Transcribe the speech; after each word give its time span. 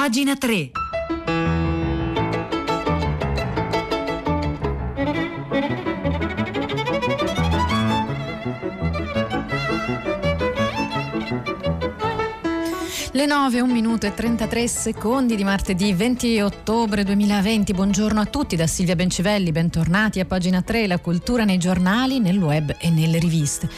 Pagina 0.00 0.34
3. 0.34 0.70
Le 13.12 13.26
9, 13.26 13.60
1 13.60 13.70
minuto 13.70 14.06
e 14.06 14.14
33 14.14 14.66
secondi 14.68 15.36
di 15.36 15.44
martedì 15.44 15.92
20 15.92 16.40
ottobre 16.40 17.04
2020. 17.04 17.74
Buongiorno 17.74 18.20
a 18.20 18.24
tutti 18.24 18.56
da 18.56 18.66
Silvia 18.66 18.96
Bencivelli, 18.96 19.52
bentornati 19.52 20.18
a 20.18 20.24
pagina 20.24 20.62
3, 20.62 20.86
la 20.86 20.98
cultura 20.98 21.44
nei 21.44 21.58
giornali, 21.58 22.20
nel 22.20 22.38
web 22.38 22.74
e 22.80 22.88
nelle 22.88 23.18
riviste. 23.18 23.68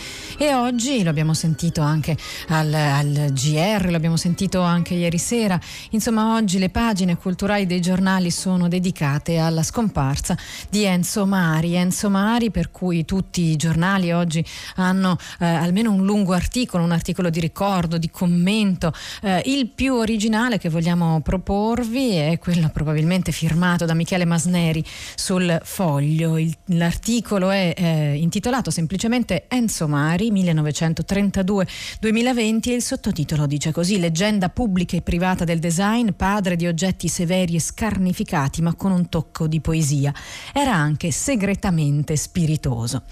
E 0.42 0.54
oggi 0.54 1.04
lo 1.04 1.10
abbiamo 1.10 1.34
sentito 1.34 1.82
anche 1.82 2.16
al, 2.48 2.74
al 2.74 3.30
GR, 3.30 3.88
lo 3.88 3.94
abbiamo 3.94 4.16
sentito 4.16 4.60
anche 4.60 4.94
ieri 4.94 5.16
sera. 5.16 5.56
Insomma, 5.90 6.34
oggi 6.34 6.58
le 6.58 6.68
pagine 6.68 7.16
culturali 7.16 7.64
dei 7.64 7.80
giornali 7.80 8.32
sono 8.32 8.66
dedicate 8.66 9.38
alla 9.38 9.62
scomparsa 9.62 10.36
di 10.68 10.82
Enzo 10.82 11.26
Mari. 11.26 11.74
Enzo 11.76 12.10
Mari, 12.10 12.50
per 12.50 12.72
cui 12.72 13.04
tutti 13.04 13.40
i 13.42 13.56
giornali 13.56 14.10
oggi 14.10 14.44
hanno 14.74 15.16
eh, 15.38 15.46
almeno 15.46 15.92
un 15.92 16.04
lungo 16.04 16.32
articolo, 16.32 16.82
un 16.82 16.90
articolo 16.90 17.30
di 17.30 17.38
ricordo, 17.38 17.96
di 17.96 18.10
commento. 18.10 18.92
Eh, 19.22 19.42
il 19.44 19.68
più 19.68 19.94
originale 19.94 20.58
che 20.58 20.70
vogliamo 20.70 21.20
proporvi 21.20 22.16
è 22.16 22.40
quello 22.40 22.68
probabilmente 22.70 23.30
firmato 23.30 23.84
da 23.84 23.94
Michele 23.94 24.24
Masneri 24.24 24.84
sul 25.14 25.60
foglio. 25.62 26.36
Il, 26.36 26.52
l'articolo 26.64 27.50
è 27.50 27.74
eh, 27.76 28.14
intitolato 28.16 28.72
semplicemente 28.72 29.44
Enzo 29.46 29.86
Mari 29.86 30.30
1932-2020 30.32 32.70
e 32.70 32.74
il 32.74 32.82
sottotitolo 32.82 33.46
dice 33.46 33.72
così 33.72 33.98
Leggenda 33.98 34.48
pubblica 34.48 34.96
e 34.96 35.02
privata 35.02 35.44
del 35.44 35.58
design, 35.58 36.10
padre 36.16 36.56
di 36.56 36.66
oggetti 36.66 37.08
severi 37.08 37.54
e 37.54 37.60
scarnificati 37.60 38.62
ma 38.62 38.74
con 38.74 38.92
un 38.92 39.08
tocco 39.08 39.46
di 39.46 39.60
poesia. 39.60 40.12
Era 40.52 40.74
anche 40.74 41.10
segretamente 41.10 42.16
spiritoso. 42.16 43.02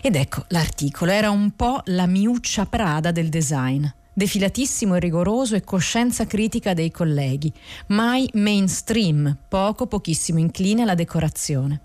Ed 0.00 0.16
ecco 0.16 0.44
l'articolo, 0.48 1.10
era 1.10 1.30
un 1.30 1.52
po' 1.56 1.80
la 1.86 2.06
miuccia 2.06 2.66
prada 2.66 3.10
del 3.10 3.28
design 3.28 3.86
defilatissimo 4.14 4.94
e 4.94 5.00
rigoroso 5.00 5.56
e 5.56 5.64
coscienza 5.64 6.26
critica 6.26 6.72
dei 6.72 6.90
colleghi, 6.90 7.52
mai 7.88 8.28
mainstream, 8.34 9.36
poco 9.48 9.86
pochissimo 9.86 10.38
incline 10.38 10.82
alla 10.82 10.94
decorazione. 10.94 11.80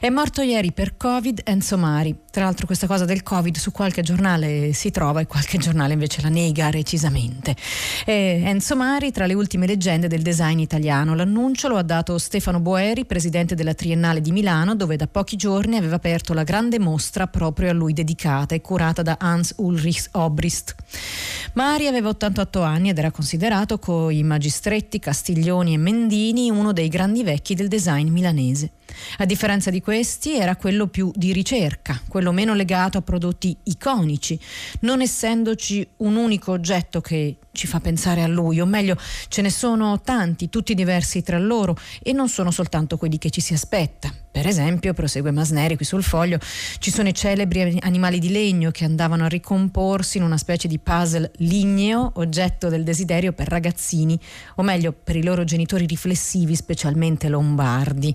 È 0.00 0.08
morto 0.08 0.42
ieri 0.42 0.72
per 0.72 0.96
Covid 0.96 1.40
Enzo 1.44 1.76
Mari. 1.76 2.16
Tra 2.30 2.44
l'altro 2.44 2.66
questa 2.66 2.86
cosa 2.86 3.04
del 3.04 3.22
Covid 3.22 3.56
su 3.56 3.72
qualche 3.72 4.02
giornale 4.02 4.72
si 4.72 4.90
trova 4.90 5.20
e 5.20 5.26
qualche 5.26 5.58
giornale 5.58 5.94
invece 5.94 6.22
la 6.22 6.28
nega 6.28 6.70
recisamente. 6.70 7.56
E 8.04 8.42
Enzo 8.44 8.76
Mari 8.76 9.10
tra 9.10 9.26
le 9.26 9.34
ultime 9.34 9.66
leggende 9.66 10.06
del 10.06 10.22
design 10.22 10.58
italiano. 10.58 11.14
L'annuncio 11.14 11.68
lo 11.68 11.76
ha 11.76 11.82
dato 11.82 12.16
Stefano 12.18 12.60
Boeri, 12.60 13.06
presidente 13.06 13.54
della 13.54 13.74
Triennale 13.74 14.20
di 14.20 14.30
Milano, 14.30 14.74
dove 14.74 14.96
da 14.96 15.06
pochi 15.06 15.36
giorni 15.36 15.76
aveva 15.76 15.96
aperto 15.96 16.32
la 16.32 16.44
grande 16.44 16.78
mostra 16.78 17.26
proprio 17.26 17.70
a 17.70 17.72
lui 17.72 17.92
dedicata 17.92 18.54
e 18.54 18.60
curata 18.60 19.02
da 19.02 19.16
Hans 19.18 19.54
Ulrich 19.56 20.08
Obrist. 20.12 20.74
Mari 21.54 21.86
aveva 21.86 22.10
88 22.10 22.62
anni 22.62 22.90
ed 22.90 22.98
era 22.98 23.10
considerato 23.10 23.78
coi 23.78 24.22
Magistretti, 24.22 24.98
Castiglioni 24.98 25.74
e 25.74 25.78
Mendini 25.78 26.50
uno 26.50 26.72
dei 26.72 26.88
grandi 26.88 27.22
vecchi 27.22 27.54
del 27.54 27.68
design 27.68 28.08
milanese. 28.10 28.70
A 29.18 29.24
differenza 29.24 29.70
di 29.70 29.80
questi 29.80 30.34
era 30.36 30.56
quello 30.56 30.86
più 30.86 31.10
di 31.14 31.32
ricerca, 31.32 32.00
quello 32.08 32.32
meno 32.32 32.54
legato 32.54 32.98
a 32.98 33.02
prodotti 33.02 33.56
iconici, 33.64 34.38
non 34.80 35.00
essendoci 35.00 35.86
un 35.98 36.16
unico 36.16 36.52
oggetto 36.52 37.00
che 37.00 37.36
ci 37.58 37.66
fa 37.66 37.80
pensare 37.80 38.22
a 38.22 38.28
lui, 38.28 38.60
o 38.60 38.66
meglio 38.66 38.96
ce 39.26 39.42
ne 39.42 39.50
sono 39.50 40.00
tanti, 40.00 40.48
tutti 40.48 40.74
diversi 40.74 41.22
tra 41.22 41.38
loro 41.38 41.76
e 42.00 42.12
non 42.12 42.28
sono 42.28 42.52
soltanto 42.52 42.96
quelli 42.96 43.18
che 43.18 43.30
ci 43.30 43.40
si 43.40 43.52
aspetta. 43.52 44.12
Per 44.30 44.46
esempio, 44.46 44.94
prosegue 44.94 45.32
Masneri 45.32 45.74
qui 45.74 45.84
sul 45.84 46.04
foglio, 46.04 46.38
ci 46.78 46.92
sono 46.92 47.08
i 47.08 47.14
celebri 47.14 47.76
animali 47.80 48.20
di 48.20 48.30
legno 48.30 48.70
che 48.70 48.84
andavano 48.84 49.24
a 49.24 49.26
ricomporsi 49.28 50.18
in 50.18 50.22
una 50.22 50.36
specie 50.36 50.68
di 50.68 50.78
puzzle 50.78 51.32
ligneo, 51.38 52.12
oggetto 52.16 52.68
del 52.68 52.84
desiderio 52.84 53.32
per 53.32 53.48
ragazzini, 53.48 54.16
o 54.54 54.62
meglio 54.62 54.92
per 54.92 55.16
i 55.16 55.24
loro 55.24 55.42
genitori 55.42 55.86
riflessivi, 55.86 56.54
specialmente 56.54 57.28
lombardi. 57.28 58.14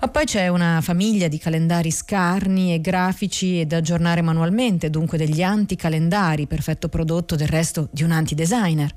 Ma 0.00 0.08
poi 0.08 0.24
c'è 0.24 0.48
una 0.48 0.80
famiglia 0.80 1.28
di 1.28 1.38
calendari 1.38 1.92
scarni 1.92 2.74
e 2.74 2.80
grafici 2.80 3.60
e 3.60 3.66
da 3.66 3.76
aggiornare 3.76 4.22
manualmente, 4.22 4.90
dunque 4.90 5.16
degli 5.16 5.42
anticalendari, 5.42 6.48
perfetto 6.48 6.88
prodotto 6.88 7.36
del 7.36 7.48
resto 7.48 7.88
di 7.92 8.02
un 8.02 8.10
antidesigner. 8.56 8.90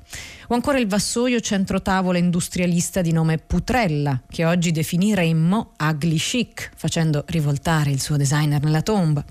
O 0.52 0.54
ancora 0.54 0.80
il 0.80 0.88
vassoio 0.88 1.38
centrotavola 1.38 2.18
industrialista 2.18 3.02
di 3.02 3.12
nome 3.12 3.38
Putrella, 3.38 4.20
che 4.28 4.44
oggi 4.44 4.72
definiremmo 4.72 5.74
ugly 5.78 6.16
chic, 6.16 6.72
facendo 6.74 7.22
rivoltare 7.28 7.92
il 7.92 8.00
suo 8.00 8.16
designer 8.16 8.60
nella 8.60 8.82
tomba. 8.82 9.24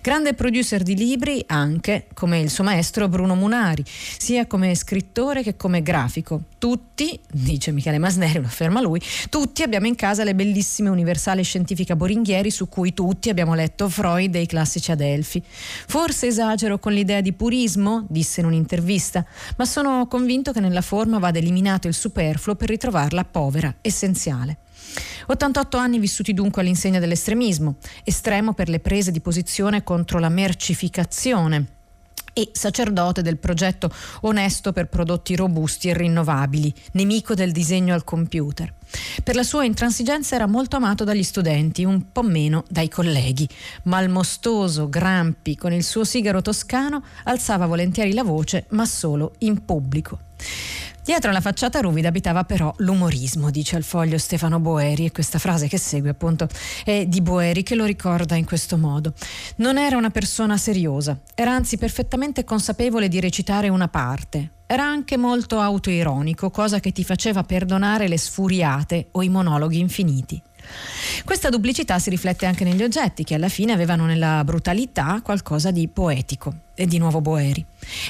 Grande 0.00 0.32
producer 0.34 0.84
di 0.84 0.94
libri 0.94 1.42
anche, 1.48 2.06
come 2.14 2.38
il 2.38 2.50
suo 2.50 2.62
maestro 2.62 3.08
Bruno 3.08 3.34
Munari, 3.34 3.82
sia 3.84 4.46
come 4.46 4.76
scrittore 4.76 5.42
che 5.42 5.56
come 5.56 5.82
grafico. 5.82 6.42
Tutti, 6.56 7.18
dice 7.32 7.72
Michele 7.72 7.98
Masneri, 7.98 8.38
lo 8.38 8.46
afferma 8.46 8.80
lui, 8.80 9.00
tutti 9.28 9.64
abbiamo 9.64 9.88
in 9.88 9.96
casa 9.96 10.22
le 10.22 10.36
bellissime 10.36 10.88
universale 10.88 11.42
scientifica 11.42 11.96
Boringhieri 11.96 12.50
su 12.52 12.68
cui 12.68 12.94
tutti 12.94 13.28
abbiamo 13.28 13.54
letto 13.54 13.88
Freud 13.88 14.36
e 14.36 14.42
i 14.42 14.46
classici 14.46 14.92
Adelfi. 14.92 15.42
Forse 15.44 16.28
esagero 16.28 16.78
con 16.78 16.92
l'idea 16.92 17.22
di 17.22 17.32
purismo, 17.32 18.06
disse 18.08 18.38
in 18.38 18.46
un'intervista, 18.46 19.24
ma 19.56 19.64
sono 19.64 20.06
convinto 20.06 20.52
che 20.52 20.59
nella 20.60 20.82
forma 20.82 21.18
vada 21.18 21.38
eliminato 21.38 21.88
il 21.88 21.94
superfluo 21.94 22.54
per 22.54 22.68
ritrovarla 22.68 23.24
povera, 23.24 23.74
essenziale. 23.80 24.58
88 25.26 25.76
anni 25.76 25.98
vissuti 25.98 26.34
dunque 26.34 26.62
all'insegna 26.62 26.98
dell'estremismo, 26.98 27.76
estremo 28.04 28.52
per 28.52 28.68
le 28.68 28.80
prese 28.80 29.10
di 29.10 29.20
posizione 29.20 29.82
contro 29.82 30.18
la 30.18 30.28
mercificazione 30.28 31.78
e 32.32 32.50
sacerdote 32.52 33.22
del 33.22 33.38
progetto 33.38 33.92
Onesto 34.22 34.72
per 34.72 34.88
prodotti 34.88 35.36
robusti 35.36 35.88
e 35.88 35.94
rinnovabili, 35.94 36.72
nemico 36.92 37.34
del 37.34 37.52
disegno 37.52 37.94
al 37.94 38.04
computer. 38.04 38.72
Per 39.22 39.34
la 39.34 39.42
sua 39.42 39.64
intransigenza 39.64 40.34
era 40.34 40.46
molto 40.46 40.76
amato 40.76 41.04
dagli 41.04 41.22
studenti, 41.22 41.84
un 41.84 42.10
po' 42.12 42.22
meno 42.22 42.64
dai 42.68 42.88
colleghi. 42.88 43.48
Malmostoso, 43.84 44.88
Grampi, 44.88 45.56
con 45.56 45.72
il 45.72 45.84
suo 45.84 46.04
sigaro 46.04 46.42
toscano, 46.42 47.04
alzava 47.24 47.66
volentieri 47.66 48.12
la 48.12 48.24
voce, 48.24 48.66
ma 48.70 48.84
solo 48.84 49.34
in 49.38 49.64
pubblico. 49.64 50.29
Dietro 51.02 51.32
la 51.32 51.40
facciata 51.40 51.80
ruvida 51.80 52.08
abitava 52.08 52.44
però 52.44 52.72
l'umorismo, 52.78 53.50
dice 53.50 53.74
al 53.76 53.82
foglio 53.82 54.18
Stefano 54.18 54.60
Boeri, 54.60 55.06
e 55.06 55.10
questa 55.10 55.38
frase 55.38 55.66
che 55.66 55.78
segue 55.78 56.10
appunto 56.10 56.46
è 56.84 57.06
di 57.06 57.20
Boeri 57.20 57.62
che 57.62 57.74
lo 57.74 57.84
ricorda 57.84 58.36
in 58.36 58.44
questo 58.44 58.76
modo. 58.76 59.14
Non 59.56 59.78
era 59.78 59.96
una 59.96 60.10
persona 60.10 60.56
seriosa, 60.56 61.18
era 61.34 61.52
anzi 61.52 61.78
perfettamente 61.78 62.44
consapevole 62.44 63.08
di 63.08 63.18
recitare 63.18 63.68
una 63.68 63.88
parte. 63.88 64.52
Era 64.66 64.84
anche 64.84 65.16
molto 65.16 65.58
autoironico, 65.58 66.50
cosa 66.50 66.78
che 66.78 66.92
ti 66.92 67.02
faceva 67.02 67.42
perdonare 67.42 68.06
le 68.06 68.18
sfuriate 68.18 69.08
o 69.12 69.22
i 69.22 69.28
monologhi 69.28 69.80
infiniti. 69.80 70.40
Questa 71.24 71.48
duplicità 71.48 71.98
si 71.98 72.10
riflette 72.10 72.46
anche 72.46 72.64
negli 72.64 72.82
oggetti 72.82 73.24
che 73.24 73.34
alla 73.34 73.48
fine 73.48 73.72
avevano 73.72 74.06
nella 74.06 74.42
brutalità 74.44 75.20
qualcosa 75.22 75.70
di 75.70 75.88
poetico. 75.88 76.68
E 76.74 76.86
di 76.86 76.96
nuovo 76.96 77.20
Boeri. 77.20 77.64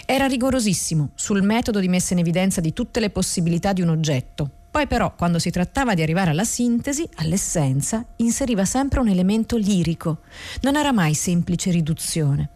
Era 0.06 0.26
rigorosissimo 0.26 1.10
sul 1.16 1.43
metodo 1.43 1.81
di 1.81 1.88
messa 1.88 2.12
in 2.12 2.20
evidenza 2.20 2.60
di 2.60 2.72
tutte 2.72 3.00
le 3.00 3.10
possibilità 3.10 3.72
di 3.72 3.82
un 3.82 3.88
oggetto. 3.88 4.49
Poi 4.70 4.87
però, 4.87 5.12
quando 5.16 5.41
si 5.41 5.50
trattava 5.50 5.94
di 5.94 6.03
arrivare 6.03 6.31
alla 6.31 6.44
sintesi, 6.44 7.09
all'essenza, 7.16 8.04
inseriva 8.16 8.65
sempre 8.65 9.00
un 9.00 9.09
elemento 9.09 9.56
lirico. 9.56 10.19
Non 10.60 10.76
era 10.76 10.93
mai 10.93 11.15
semplice 11.15 11.72
riduzione. 11.72 12.50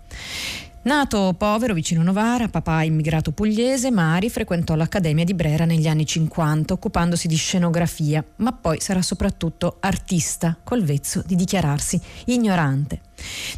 Nato 0.84 1.32
povero 1.32 1.72
vicino 1.72 2.02
Novara, 2.02 2.48
papà 2.48 2.82
immigrato 2.82 3.32
pugliese, 3.32 3.90
Mari 3.90 4.28
frequentò 4.28 4.74
l'Accademia 4.74 5.24
di 5.24 5.32
Brera 5.32 5.64
negli 5.64 5.88
anni 5.88 6.04
50, 6.04 6.74
occupandosi 6.74 7.26
di 7.26 7.36
scenografia, 7.36 8.22
ma 8.36 8.52
poi 8.52 8.78
sarà 8.80 9.00
soprattutto 9.00 9.78
artista, 9.80 10.58
col 10.62 10.82
vezzo 10.82 11.22
di 11.24 11.36
dichiararsi 11.36 11.98
ignorante. 12.26 13.03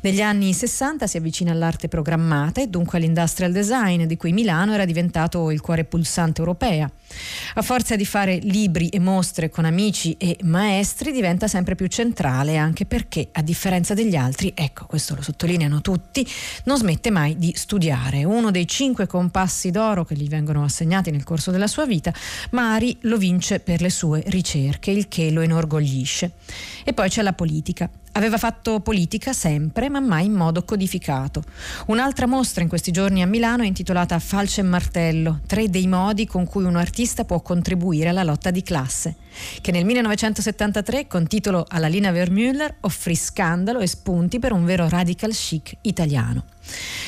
Negli 0.03 0.21
anni 0.21 0.53
60 0.53 1.07
si 1.07 1.17
avvicina 1.17 1.53
all'arte 1.53 1.89
programmata 1.89 2.61
e 2.61 2.69
dunque 2.69 2.99
all'industrial 2.99 3.53
design, 3.53 4.05
di 4.05 4.17
cui 4.17 4.33
Milano 4.33 4.75
era 4.75 4.85
diventato 4.85 5.51
il 5.51 5.61
cuore 5.61 5.85
pulsante 5.85 6.41
europea. 6.41 6.91
A 7.55 7.63
forza 7.63 7.97
di 7.97 8.05
fare 8.05 8.39
libri 8.43 8.89
e 8.89 8.99
mostre 8.99 9.49
con 9.49 9.65
amici 9.65 10.17
e 10.19 10.37
maestri 10.43 11.13
diventa 11.13 11.49
sempre 11.49 11.75
più 11.75 11.87
centrale 11.87 12.57
anche 12.57 12.85
perché, 12.85 13.29
a 13.33 13.43
differenza 13.43 13.95
degli 13.95 14.17
altri, 14.17 14.53
ecco, 14.55 14.87
questo 14.87 15.15
lo 15.15 15.23
sottolineano 15.23 15.81
tutti, 15.81 16.27
non 16.65 16.77
smette 16.77 17.11
mai 17.11 17.37
di 17.39 17.53
studiare. 17.57 18.25
Uno 18.25 18.51
dei 18.51 18.67
cinque 18.67 19.07
compassi 19.07 19.71
d'oro 19.71 20.05
che 20.05 20.15
gli 20.15 20.29
vengono 20.29 20.65
assegnati 20.65 21.11
nel 21.11 21.25
corso 21.25 21.51
della 21.51 21.67
sua 21.67 21.87
vita, 21.87 22.13
Mari 22.51 22.97
lo 23.03 23.17
vince 23.17 23.61
per 23.61 23.81
le 23.81 23.91
sue 23.91 24.23
ricerche, 24.27 24.91
il 24.91 25.09
che 25.09 25.31
lo 25.31 25.43
inorgoglisce. 25.43 26.33
E 26.85 26.93
poi 26.93 27.09
c'è 27.09 27.23
la 27.23 27.33
politica. 27.33 27.89
Aveva 28.17 28.39
fatto 28.39 28.81
politica 28.81 29.35
sempre, 29.35 29.91
ma 29.91 30.01
mai 30.01 30.25
in 30.25 30.33
modo 30.33 30.65
codificato. 30.65 31.43
Un'altra 31.89 32.27
mostra 32.27 32.63
in 32.63 32.69
questi 32.69 32.91
giorni 32.91 33.21
a 33.21 33.27
Milano 33.27 33.63
è 33.63 33.67
intitolata 33.67 34.19
Falce 34.19 34.63
e 34.63 34.65
Martello, 34.65 35.41
tre 35.47 35.69
dei 35.69 35.87
modi 35.87 36.27
con 36.27 36.47
cui 36.47 36.65
un 36.65 36.77
artista 36.77 37.25
può 37.25 37.43
contribuire 37.43 38.09
alla 38.09 38.23
lotta 38.23 38.51
di 38.51 38.63
classe 38.63 39.17
che 39.61 39.71
nel 39.71 39.85
1973 39.85 41.07
con 41.07 41.27
titolo 41.27 41.65
Alla 41.69 41.89
Lina 41.89 42.11
Vermüller 42.11 42.77
offrì 42.81 43.15
scandalo 43.15 43.81
e 43.81 43.87
spunti 43.87 44.39
per 44.39 44.53
un 44.53 44.65
vero 44.65 44.89
radical 44.89 45.33
chic 45.33 45.77
italiano. 45.83 46.45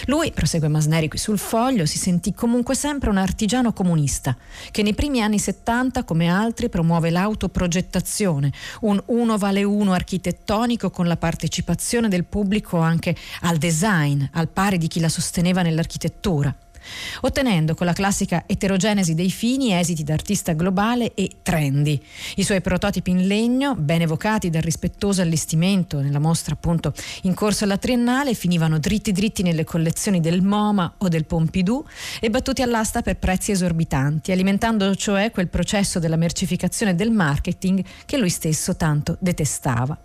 Lui, 0.07 0.31
prosegue 0.33 0.69
Masneri 0.69 1.09
qui 1.09 1.19
sul 1.19 1.39
foglio, 1.39 1.87
si 1.87 1.99
sentì 1.99 2.33
comunque 2.33 2.75
sempre 2.75 3.11
un 3.11 3.17
artigiano 3.17 3.73
comunista, 3.73 4.37
che 4.71 4.83
nei 4.83 4.95
primi 4.95 5.21
anni 5.21 5.39
70, 5.39 6.05
come 6.05 6.29
altri, 6.29 6.69
promuove 6.69 7.11
l'autoprogettazione, 7.11 8.53
un 8.83 9.03
uno 9.07 9.37
vale 9.39 9.65
uno 9.65 9.93
architettonico 9.93 10.91
con 10.91 11.07
la 11.07 11.17
partecipazione 11.17 12.09
del 12.09 12.25
pubblico 12.25 12.79
anche 12.79 13.17
al 13.43 13.57
design, 13.59 14.23
al 14.33 14.49
pari 14.49 14.79
di 14.79 14.89
chi 14.89 15.01
la 15.01 15.09
sosteneva 15.09 15.63
nell'architettura 15.63 16.55
ottenendo 17.21 17.75
con 17.75 17.87
la 17.87 17.93
classica 17.93 18.45
eterogenesi 18.47 19.15
dei 19.15 19.31
fini 19.31 19.73
esiti 19.73 20.03
d'artista 20.03 20.53
globale 20.53 21.15
e 21.15 21.31
trendy. 21.43 22.01
I 22.37 22.45
suoi 22.45 22.61
prototipi 22.61 23.11
in 23.11 23.27
legno, 23.27 23.75
ben 23.75 24.03
evocati 24.03 24.51
dal 24.51 24.63
rispettoso 24.63 25.23
allestimento 25.23 26.01
nella 26.01 26.19
mostra 26.19 26.55
appunto 26.55 26.93
in 27.23 27.35
corso 27.35 27.65
alla 27.65 27.77
Triennale, 27.77 28.35
finivano 28.35 28.79
dritti 28.79 29.13
dritti 29.13 29.43
nelle 29.43 29.65
collezioni 29.65 30.21
del 30.21 30.43
MoMA 30.43 30.95
o 30.99 31.09
del 31.09 31.25
Pompidou 31.25 31.85
e 32.21 32.31
battuti 32.31 32.63
all'asta 32.63 33.03
per 33.03 33.17
prezzi 33.17 33.51
esorbitanti, 33.53 34.33
alimentando 34.33 34.95
cioè 34.95 35.31
quel 35.31 35.49
processo 35.49 35.99
della 35.99 36.17
mercificazione 36.17 36.95
del 36.95 37.11
marketing 37.11 37.85
che 38.05 38.19
lui 38.19 38.31
stesso 38.31 38.77
tanto 38.77 39.17
detestava. 39.21 39.97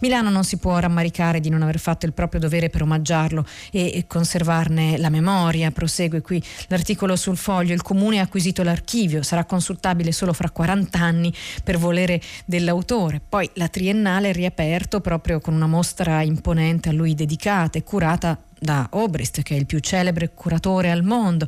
Milano 0.00 0.30
non 0.30 0.44
si 0.44 0.56
può 0.56 0.78
rammaricare 0.78 1.40
di 1.40 1.48
non 1.48 1.62
aver 1.62 1.78
fatto 1.78 2.06
il 2.06 2.12
proprio 2.12 2.40
dovere 2.40 2.70
per 2.70 2.82
omaggiarlo 2.82 3.46
e 3.70 4.04
conservarne 4.06 4.98
la 4.98 5.10
memoria, 5.10 5.70
prosegue 5.70 6.13
prosegue 6.14 6.20
qui 6.20 6.42
l'articolo 6.68 7.16
sul 7.16 7.36
foglio, 7.36 7.72
il 7.72 7.82
comune 7.82 8.18
ha 8.18 8.22
acquisito 8.22 8.62
l'archivio, 8.62 9.22
sarà 9.22 9.44
consultabile 9.44 10.12
solo 10.12 10.32
fra 10.32 10.50
40 10.50 10.98
anni 10.98 11.32
per 11.62 11.78
volere 11.78 12.20
dell'autore. 12.44 13.20
Poi 13.26 13.48
la 13.54 13.68
triennale 13.68 14.30
è 14.30 14.32
riaperto 14.32 15.00
proprio 15.00 15.40
con 15.40 15.54
una 15.54 15.66
mostra 15.66 16.22
imponente 16.22 16.90
a 16.90 16.92
lui 16.92 17.14
dedicata 17.14 17.78
e 17.78 17.82
curata 17.82 18.38
da 18.64 18.88
Obrist, 18.92 19.42
che 19.42 19.54
è 19.54 19.58
il 19.58 19.66
più 19.66 19.78
celebre 19.78 20.32
curatore 20.34 20.90
al 20.90 21.04
mondo. 21.04 21.46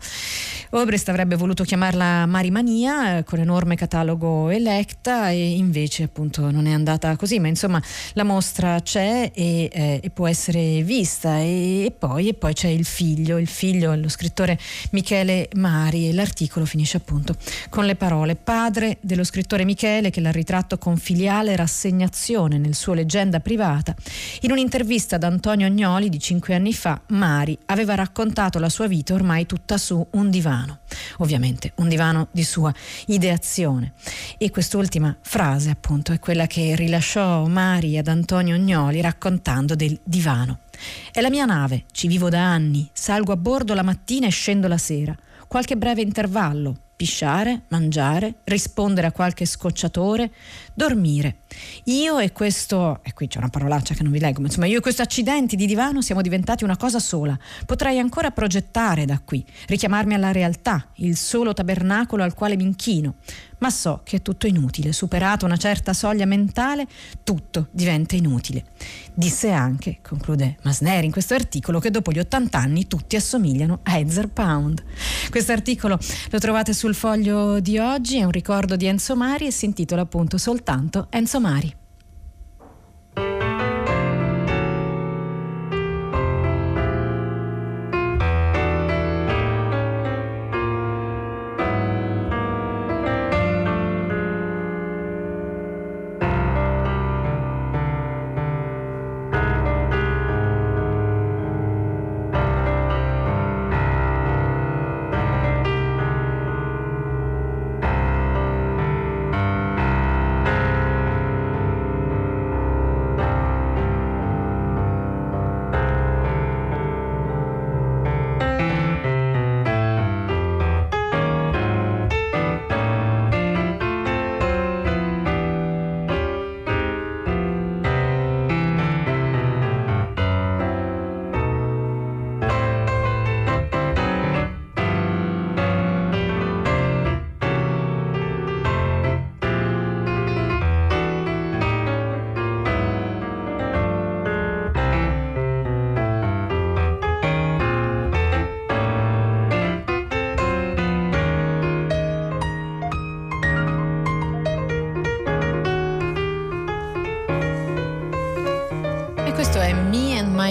Obrist 0.70 1.08
avrebbe 1.08 1.34
voluto 1.34 1.64
chiamarla 1.64 2.26
Marimania 2.26 3.18
eh, 3.18 3.24
con 3.24 3.38
enorme 3.38 3.74
catalogo 3.74 4.50
Electa 4.50 5.30
e 5.30 5.56
invece 5.56 6.04
appunto 6.04 6.50
non 6.50 6.66
è 6.66 6.72
andata 6.72 7.16
così, 7.16 7.38
ma 7.38 7.48
insomma 7.48 7.82
la 8.12 8.24
mostra 8.24 8.80
c'è 8.80 9.30
e, 9.34 9.70
eh, 9.72 10.00
e 10.02 10.10
può 10.10 10.28
essere 10.28 10.82
vista 10.82 11.38
e, 11.38 11.86
e, 11.86 11.90
poi, 11.90 12.28
e, 12.28 12.34
poi, 12.34 12.52
c'è 12.52 12.68
il 12.68 12.84
figlio, 12.84 13.38
il 13.38 13.48
figlio, 13.48 13.94
lo 13.94 14.08
scrittore 14.08 14.58
Michele 14.90 15.48
Mari 15.54 16.08
e 16.08 16.12
l'articolo 16.12 16.66
finisce 16.66 16.98
appunto 16.98 17.36
con 17.70 17.86
le 17.86 17.96
parole 17.96 18.36
padre 18.36 18.98
dello 19.00 19.24
scrittore 19.24 19.64
Michele 19.64 20.10
che 20.10 20.20
l'ha 20.20 20.30
ritratto 20.30 20.76
con 20.76 20.98
filiale 20.98 21.56
rassegnazione 21.56 22.58
nel 22.58 22.74
suo 22.74 22.92
leggenda 22.92 23.40
privata 23.40 23.94
in 24.42 24.50
un'intervista 24.50 25.16
ad 25.16 25.22
Antonio 25.22 25.66
Agnoli 25.66 26.08
di 26.10 26.18
cinque 26.18 26.54
anni 26.54 26.74
fa 26.74 27.00
Mari 27.08 27.58
aveva 27.66 27.94
raccontato 27.94 28.58
la 28.58 28.68
sua 28.68 28.86
vita 28.86 29.14
ormai 29.14 29.46
tutta 29.46 29.78
su 29.78 30.04
un 30.12 30.30
divano, 30.30 30.80
ovviamente 31.18 31.72
un 31.76 31.88
divano 31.88 32.28
di 32.30 32.42
sua 32.42 32.72
ideazione. 33.06 33.92
E 34.38 34.50
quest'ultima 34.50 35.16
frase 35.20 35.70
appunto 35.70 36.12
è 36.12 36.18
quella 36.18 36.46
che 36.46 36.74
rilasciò 36.74 37.46
Mari 37.46 37.98
ad 37.98 38.08
Antonio 38.08 38.54
Agnoli 38.54 39.00
raccontando 39.00 39.74
del 39.74 39.98
divano. 40.02 40.60
È 41.12 41.20
la 41.20 41.30
mia 41.30 41.44
nave, 41.44 41.84
ci 41.92 42.06
vivo 42.08 42.28
da 42.28 42.42
anni, 42.42 42.88
salgo 42.92 43.32
a 43.32 43.36
bordo 43.36 43.74
la 43.74 43.82
mattina 43.82 44.26
e 44.26 44.30
scendo 44.30 44.68
la 44.68 44.78
sera. 44.78 45.16
Qualche 45.46 45.76
breve 45.76 46.02
intervallo, 46.02 46.76
pisciare, 46.96 47.64
mangiare, 47.68 48.36
rispondere 48.44 49.06
a 49.06 49.12
qualche 49.12 49.44
scocciatore, 49.44 50.30
dormire. 50.72 51.40
Io 51.84 52.18
e 52.18 52.32
questo, 52.32 53.00
e 53.02 53.12
qui 53.12 53.28
c'è 53.28 53.38
una 53.38 53.50
parolaccia 53.50 53.92
che 53.92 54.02
non 54.02 54.10
vi 54.10 54.18
leggo, 54.18 54.40
ma 54.40 54.46
insomma 54.46 54.66
io 54.66 54.78
e 54.78 54.80
questo 54.80 55.02
accidenti 55.02 55.56
di 55.56 55.66
divano 55.66 56.00
siamo 56.00 56.22
diventati 56.22 56.64
una 56.64 56.78
cosa 56.78 56.98
sola. 56.98 57.38
Potrei 57.66 57.98
ancora 57.98 58.30
progettare 58.30 59.04
da 59.04 59.20
qui, 59.22 59.44
richiamarmi 59.66 60.14
alla 60.14 60.32
realtà, 60.32 60.88
il 60.96 61.16
solo 61.16 61.52
tabernacolo 61.52 62.22
al 62.22 62.32
quale 62.32 62.56
mi 62.56 62.64
inchino 62.64 63.16
ma 63.58 63.70
so 63.70 64.00
che 64.04 64.16
è 64.16 64.22
tutto 64.22 64.46
inutile. 64.46 64.92
Superata 64.92 65.44
una 65.44 65.56
certa 65.56 65.92
soglia 65.92 66.26
mentale, 66.26 66.86
tutto 67.24 67.68
diventa 67.70 68.16
inutile. 68.16 68.64
Disse 69.14 69.50
anche, 69.50 69.98
conclude 70.02 70.56
Masneri 70.62 71.06
in 71.06 71.12
questo 71.12 71.34
articolo, 71.34 71.78
che 71.78 71.90
dopo 71.90 72.12
gli 72.12 72.18
80 72.18 72.58
anni 72.58 72.86
tutti 72.86 73.16
assomigliano 73.16 73.80
a 73.82 73.98
Heather 73.98 74.28
Pound. 74.28 74.82
Questo 75.30 75.52
articolo 75.52 75.98
lo 76.30 76.38
trovate 76.38 76.72
sul 76.72 76.94
foglio 76.94 77.60
di 77.60 77.78
oggi, 77.78 78.18
è 78.18 78.24
un 78.24 78.30
ricordo 78.30 78.76
di 78.76 78.86
Enzo 78.86 79.16
Mari 79.16 79.46
e 79.46 79.50
si 79.50 79.64
intitola 79.64 80.02
appunto 80.02 80.38
soltanto 80.38 81.06
Enzo 81.10 81.40
Mari. 81.40 81.84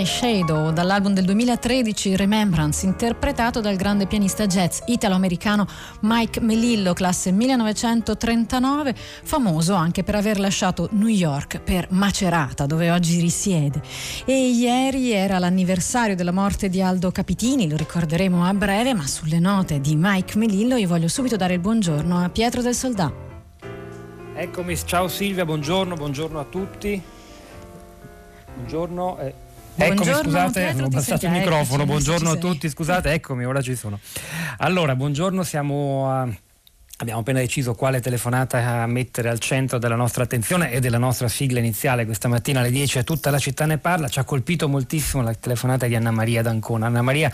Shadow 0.04 0.72
dall'album 0.72 1.14
del 1.14 1.26
2013 1.26 2.16
Remembrance 2.16 2.86
interpretato 2.86 3.62
dal 3.62 3.76
grande 3.76 4.08
pianista 4.08 4.48
jazz 4.48 4.80
italo-americano 4.88 5.68
Mike 6.02 6.42
Melillo 6.42 6.94
classe 6.94 7.32
1939 7.32 8.96
famoso 8.96 9.76
anche 9.76 10.04
per 10.04 10.16
aver 10.16 10.40
lasciato 10.40 10.90
New 10.94 11.08
York 11.08 11.60
per 11.60 11.88
Macerata 11.92 12.66
dove 12.66 12.90
oggi 12.90 13.20
risiede 13.20 13.82
e 14.26 14.50
ieri 14.50 15.12
era 15.12 15.38
l'anniversario 15.38 16.16
della 16.16 16.32
morte 16.32 16.68
di 16.68 16.82
Aldo 16.82 17.12
Capitini 17.12 17.70
lo 17.70 17.78
ricorderemo 17.78 18.44
a 18.44 18.54
breve 18.54 18.94
ma 18.96 19.06
sulle 19.06 19.40
note 19.40 19.80
di 19.80 19.96
Mike 19.96 20.38
Melillo 20.38 20.76
io 20.76 20.88
voglio 20.88 21.08
subito 21.08 21.36
dare 21.36 21.54
il 21.54 21.60
buongiorno 21.60 22.24
a 22.24 22.30
Pietro 22.30 22.62
del 22.62 22.74
Soldà 22.74 23.26
Eccomi, 24.38 24.76
ciao 24.76 25.08
Silvia, 25.08 25.46
buongiorno, 25.46 25.96
buongiorno 25.96 26.40
a 26.42 26.44
tutti. 26.44 27.02
Buongiorno. 28.56 29.18
Eh. 29.20 29.45
Eccomi, 29.78 30.14
scusate, 30.14 30.62
Pietro, 30.62 30.84
ho 30.84 30.88
abbassato 30.88 31.26
il 31.26 31.32
microfono. 31.32 31.86
Buongiorno 31.86 32.32
a 32.32 32.36
tutti, 32.38 32.70
scusate, 32.70 33.12
eccomi, 33.12 33.46
ora 33.46 33.62
ci 33.62 33.76
sono. 33.76 34.00
Allora, 34.58 34.96
buongiorno, 34.96 35.44
siamo 35.44 36.10
a... 36.10 36.28
Abbiamo 36.98 37.20
appena 37.20 37.40
deciso 37.40 37.76
quale 37.76 38.00
telefonata 38.00 38.86
mettere 38.86 39.28
al 39.28 39.40
centro 39.40 39.78
della 39.78 39.98
nostra 39.98 40.24
attenzione 40.24 40.72
e 40.72 40.80
della 40.80 40.98
nostra 40.98 41.28
sigla 41.28 41.60
iniziale 41.60 42.06
questa 42.06 42.30
mattina 42.30 42.62
alle 42.62 42.72
10 42.72 43.04
tutta 43.04 43.30
la 43.32 43.38
città 43.38 43.66
ne 43.66 43.78
parla. 43.80 44.08
Ci 44.08 44.20
ha 44.20 44.24
colpito 44.24 44.70
moltissimo 44.70 45.22
la 45.22 45.34
telefonata 45.34 45.88
di 45.88 45.96
Anna 45.96 46.12
Maria 46.12 46.42
D'Ancona. 46.42 46.86
Anna 46.86 47.02
Maria 47.02 47.30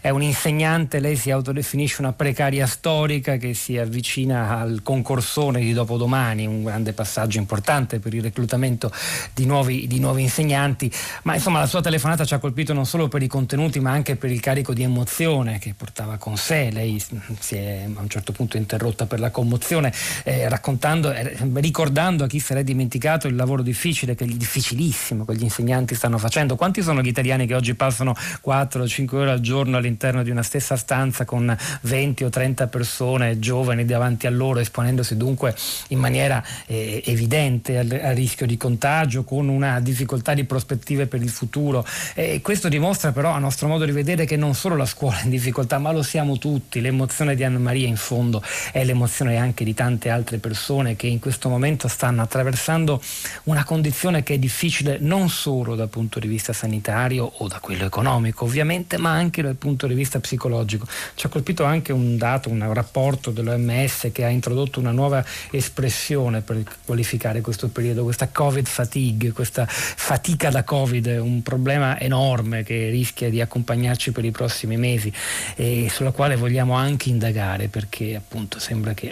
è 0.00 0.08
un 0.08 0.22
insegnante, 0.22 0.98
lei 0.98 1.16
si 1.16 1.30
autodefinisce 1.30 2.00
una 2.00 2.12
precaria 2.12 2.66
storica 2.66 3.36
che 3.36 3.52
si 3.52 3.76
avvicina 3.76 4.58
al 4.58 4.80
concorsone 4.82 5.60
di 5.60 5.72
dopodomani, 5.72 6.46
un 6.46 6.62
grande 6.62 6.92
passaggio 6.92 7.38
importante 7.38 7.98
per 7.98 8.14
il 8.14 8.22
reclutamento 8.22 8.90
di 9.34 9.44
nuovi, 9.44 9.86
di 9.86 9.98
nuovi 9.98 10.22
insegnanti, 10.22 10.90
ma 11.24 11.34
insomma 11.34 11.58
la 11.58 11.66
sua 11.66 11.82
telefonata 11.82 12.24
ci 12.24 12.32
ha 12.32 12.38
colpito 12.38 12.72
non 12.72 12.86
solo 12.86 13.08
per 13.08 13.22
i 13.22 13.26
contenuti 13.26 13.80
ma 13.80 13.90
anche 13.90 14.16
per 14.16 14.30
il 14.30 14.40
carico 14.40 14.72
di 14.72 14.84
emozione 14.84 15.58
che 15.58 15.74
portava 15.76 16.16
con 16.16 16.36
sé, 16.36 16.70
lei 16.70 17.02
si 17.38 17.56
è 17.56 17.86
a 17.94 18.00
un 18.00 18.08
certo 18.08 18.32
punto 18.32 18.56
interrotta 18.56 18.99
per 19.06 19.20
la 19.20 19.30
commozione 19.30 19.92
eh, 20.24 20.48
raccontando, 20.48 21.12
eh, 21.12 21.36
ricordando 21.54 22.24
a 22.24 22.26
chi 22.26 22.38
se 22.40 22.54
l'è 22.54 22.64
dimenticato 22.64 23.26
il 23.26 23.34
lavoro 23.34 23.62
difficile, 23.62 24.14
che, 24.14 24.24
difficilissimo 24.24 25.24
che 25.24 25.36
gli 25.36 25.42
insegnanti 25.42 25.94
stanno 25.94 26.18
facendo, 26.18 26.56
quanti 26.56 26.82
sono 26.82 27.02
gli 27.02 27.08
italiani 27.08 27.46
che 27.46 27.54
oggi 27.54 27.74
passano 27.74 28.14
4 28.40 28.82
o 28.82 28.86
5 28.86 29.18
ore 29.18 29.30
al 29.30 29.40
giorno 29.40 29.76
all'interno 29.76 30.22
di 30.22 30.30
una 30.30 30.42
stessa 30.42 30.76
stanza 30.76 31.24
con 31.24 31.56
20 31.82 32.24
o 32.24 32.28
30 32.28 32.66
persone 32.66 33.38
giovani 33.38 33.84
davanti 33.84 34.26
a 34.26 34.30
loro, 34.30 34.60
esponendosi 34.60 35.16
dunque 35.16 35.54
in 35.88 35.98
maniera 35.98 36.42
eh, 36.66 37.02
evidente 37.06 37.78
al, 37.78 38.00
al, 38.02 38.14
rischio 38.14 38.46
di 38.46 38.56
contagio, 38.56 39.24
con 39.24 39.48
una 39.48 39.80
difficoltà 39.80 40.34
di 40.34 40.44
prospettive 40.44 41.06
per 41.06 41.22
il 41.22 41.30
futuro. 41.30 41.84
E 42.14 42.40
questo 42.42 42.68
dimostra 42.68 43.12
però 43.12 43.30
a 43.30 43.38
nostro 43.38 43.68
modo 43.68 43.84
di 43.84 43.92
vedere 43.92 44.24
che 44.24 44.36
non 44.36 44.54
solo 44.54 44.76
la 44.76 44.86
scuola 44.86 45.20
è 45.20 45.24
in 45.24 45.30
difficoltà, 45.30 45.78
ma 45.78 45.92
lo 45.92 46.02
siamo 46.02 46.38
tutti. 46.38 46.80
L'emozione 46.80 47.34
di 47.34 47.44
Anna 47.44 47.58
Maria 47.58 47.86
in 47.86 47.96
fondo 47.96 48.42
è 48.72 48.84
l'emozione 48.90 49.36
anche 49.36 49.64
di 49.64 49.74
tante 49.74 50.10
altre 50.10 50.38
persone 50.38 50.96
che 50.96 51.06
in 51.06 51.18
questo 51.18 51.48
momento 51.48 51.88
stanno 51.88 52.22
attraversando 52.22 53.00
una 53.44 53.64
condizione 53.64 54.22
che 54.22 54.34
è 54.34 54.38
difficile 54.38 54.98
non 55.00 55.28
solo 55.28 55.74
dal 55.74 55.88
punto 55.88 56.18
di 56.18 56.26
vista 56.26 56.52
sanitario 56.52 57.30
o 57.38 57.48
da 57.48 57.58
quello 57.60 57.84
economico 57.84 58.44
ovviamente, 58.44 58.98
ma 58.98 59.10
anche 59.10 59.42
dal 59.42 59.54
punto 59.54 59.86
di 59.86 59.94
vista 59.94 60.18
psicologico. 60.20 60.86
Ci 61.14 61.26
ha 61.26 61.28
colpito 61.28 61.64
anche 61.64 61.92
un 61.92 62.16
dato, 62.16 62.50
un 62.50 62.72
rapporto 62.72 63.30
dell'OMS 63.30 64.10
che 64.12 64.24
ha 64.24 64.28
introdotto 64.28 64.80
una 64.80 64.90
nuova 64.90 65.24
espressione 65.50 66.40
per 66.40 66.62
qualificare 66.84 67.40
questo 67.40 67.68
periodo, 67.68 68.02
questa 68.04 68.28
Covid 68.28 68.66
fatigue, 68.66 69.32
questa 69.32 69.66
fatica 69.68 70.50
da 70.50 70.64
Covid, 70.64 71.06
un 71.20 71.42
problema 71.42 71.98
enorme 72.00 72.62
che 72.64 72.88
rischia 72.90 73.30
di 73.30 73.40
accompagnarci 73.40 74.12
per 74.12 74.24
i 74.24 74.30
prossimi 74.30 74.76
mesi 74.76 75.12
e 75.54 75.88
sulla 75.90 76.10
quale 76.10 76.36
vogliamo 76.36 76.74
anche 76.74 77.08
indagare 77.08 77.68
perché 77.68 78.16
appunto 78.16 78.58
sembra 78.58 78.79
che 78.94 79.10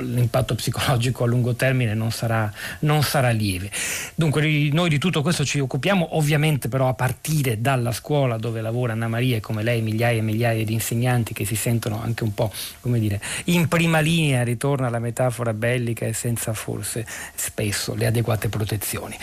l'impatto 0.00 0.54
psicologico 0.54 1.24
a 1.24 1.26
lungo 1.26 1.54
termine 1.54 1.94
non 1.94 2.10
sarà, 2.10 2.50
non 2.80 3.02
sarà 3.02 3.30
lieve. 3.30 3.70
Dunque 4.14 4.42
noi 4.72 4.88
di 4.88 4.98
tutto 4.98 5.22
questo 5.22 5.44
ci 5.44 5.58
occupiamo 5.58 6.16
ovviamente 6.16 6.68
però 6.68 6.88
a 6.88 6.94
partire 6.94 7.60
dalla 7.60 7.92
scuola 7.92 8.36
dove 8.36 8.60
lavora 8.60 8.92
Anna 8.92 9.08
Maria 9.08 9.36
e 9.36 9.40
come 9.40 9.62
lei 9.62 9.82
migliaia 9.82 10.18
e 10.18 10.22
migliaia 10.22 10.64
di 10.64 10.72
insegnanti 10.72 11.34
che 11.34 11.44
si 11.44 11.56
sentono 11.56 12.00
anche 12.02 12.24
un 12.24 12.34
po' 12.34 12.52
come 12.80 12.98
dire 12.98 13.20
in 13.44 13.68
prima 13.68 14.00
linea, 14.00 14.42
ritorna 14.42 14.86
alla 14.86 14.98
metafora 14.98 15.52
bellica 15.52 16.06
e 16.06 16.12
senza 16.12 16.52
forse 16.52 17.06
spesso 17.34 17.94
le 17.94 18.06
adeguate 18.06 18.48
protezioni. 18.48 19.16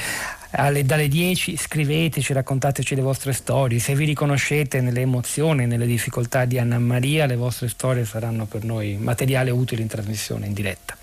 Alle, 0.51 0.83
dalle 0.83 1.07
10 1.07 1.57
scriveteci, 1.57 2.33
raccontateci 2.33 2.95
le 2.95 3.01
vostre 3.01 3.33
storie, 3.33 3.77
se 3.77 3.93
vi 3.93 4.05
riconoscete 4.05 4.81
nelle 4.81 5.01
emozioni, 5.01 5.67
nelle 5.67 5.85
difficoltà 5.85 6.45
di 6.45 6.57
Anna 6.57 6.79
Maria, 6.79 7.27
le 7.27 7.35
vostre 7.35 7.69
storie 7.69 8.03
saranno 8.03 8.45
per 8.45 8.63
noi 8.63 8.97
materiale 8.97 9.51
utile 9.51 9.83
in 9.83 9.87
trasmissione 9.87 10.47
in 10.47 10.53
diretta. 10.53 10.97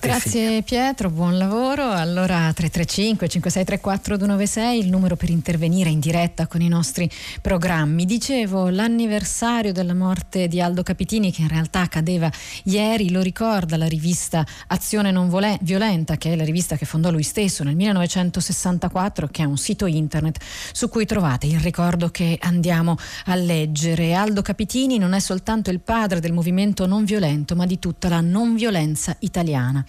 Grazie 0.00 0.62
Pietro, 0.62 1.10
buon 1.10 1.36
lavoro. 1.38 1.90
Allora 1.90 2.52
335 2.52 3.28
5634 3.28 4.16
296 4.16 4.78
il 4.78 4.88
numero 4.88 5.16
per 5.16 5.30
intervenire 5.30 5.90
in 5.90 6.00
diretta 6.00 6.46
con 6.46 6.60
i 6.60 6.68
nostri 6.68 7.08
programmi. 7.40 8.04
Dicevo 8.04 8.68
l'anniversario 8.68 9.72
della 9.72 9.94
morte 9.94 10.48
di 10.48 10.60
Aldo 10.60 10.82
Capitini 10.82 11.30
che 11.30 11.42
in 11.42 11.48
realtà 11.48 11.86
cadeva 11.86 12.30
ieri, 12.64 13.10
lo 13.10 13.20
ricorda 13.20 13.76
la 13.76 13.86
rivista 13.86 14.44
Azione 14.68 15.10
Non 15.10 15.30
Violenta 15.60 16.16
che 16.16 16.32
è 16.32 16.36
la 16.36 16.44
rivista 16.44 16.76
che 16.76 16.84
fondò 16.84 17.10
lui 17.10 17.22
stesso 17.22 17.62
nel 17.62 17.76
1964 17.76 19.28
che 19.28 19.42
è 19.42 19.46
un 19.46 19.56
sito 19.56 19.86
internet 19.86 20.38
su 20.72 20.88
cui 20.88 21.06
trovate 21.06 21.46
il 21.46 21.60
ricordo 21.60 22.08
che 22.08 22.36
andiamo 22.40 22.96
a 23.26 23.34
leggere. 23.36 24.14
Aldo 24.14 24.42
Capitini 24.42 24.98
non 24.98 25.12
è 25.12 25.20
soltanto 25.20 25.70
il 25.70 25.80
padre 25.80 26.20
del 26.20 26.32
movimento 26.32 26.86
non 26.86 27.04
violento 27.04 27.54
ma 27.54 27.66
di 27.66 27.78
tutta 27.78 28.08
la 28.08 28.20
non 28.20 28.54
violenza 28.54 29.16
italiana 29.20 29.51
italiana. 29.52 29.84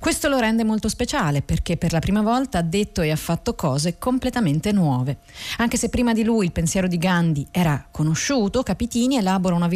Questo 0.00 0.28
lo 0.28 0.38
rende 0.38 0.64
molto 0.64 0.88
speciale 0.88 1.40
perché 1.40 1.76
per 1.76 1.92
la 1.92 2.00
prima 2.00 2.20
volta 2.20 2.58
ha 2.58 2.62
detto 2.62 3.00
e 3.00 3.10
ha 3.10 3.16
fatto 3.16 3.54
cose 3.54 3.98
completamente 3.98 4.72
nuove. 4.72 5.18
Anche 5.58 5.76
se 5.76 5.88
prima 5.88 6.12
di 6.12 6.24
lui 6.24 6.46
il 6.46 6.52
pensiero 6.52 6.88
di 6.88 6.98
Gandhi 6.98 7.46
era 7.50 7.86
conosciuto, 7.90 8.62
Capitini 8.62 9.16
elabora 9.16 9.54
una, 9.54 9.68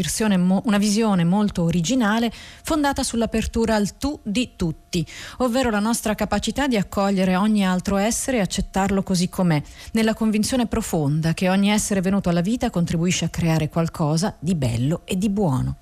una 0.64 0.78
visione 0.78 1.24
molto 1.24 1.62
originale 1.62 2.32
fondata 2.62 3.02
sull'apertura 3.02 3.76
al 3.76 3.96
tu 3.96 4.18
di 4.22 4.50
tutti, 4.56 5.06
ovvero 5.38 5.70
la 5.70 5.78
nostra 5.78 6.14
capacità 6.14 6.66
di 6.66 6.76
accogliere 6.76 7.36
ogni 7.36 7.64
altro 7.64 7.96
essere 7.96 8.38
e 8.38 8.40
accettarlo 8.40 9.02
così 9.02 9.28
com'è, 9.28 9.62
nella 9.92 10.14
convinzione 10.14 10.66
profonda 10.66 11.32
che 11.32 11.48
ogni 11.48 11.70
essere 11.70 12.00
venuto 12.00 12.28
alla 12.28 12.40
vita 12.40 12.70
contribuisce 12.70 13.24
a 13.24 13.28
creare 13.28 13.68
qualcosa 13.68 14.34
di 14.38 14.54
bello 14.54 15.02
e 15.04 15.16
di 15.16 15.28
buono. 15.28 15.76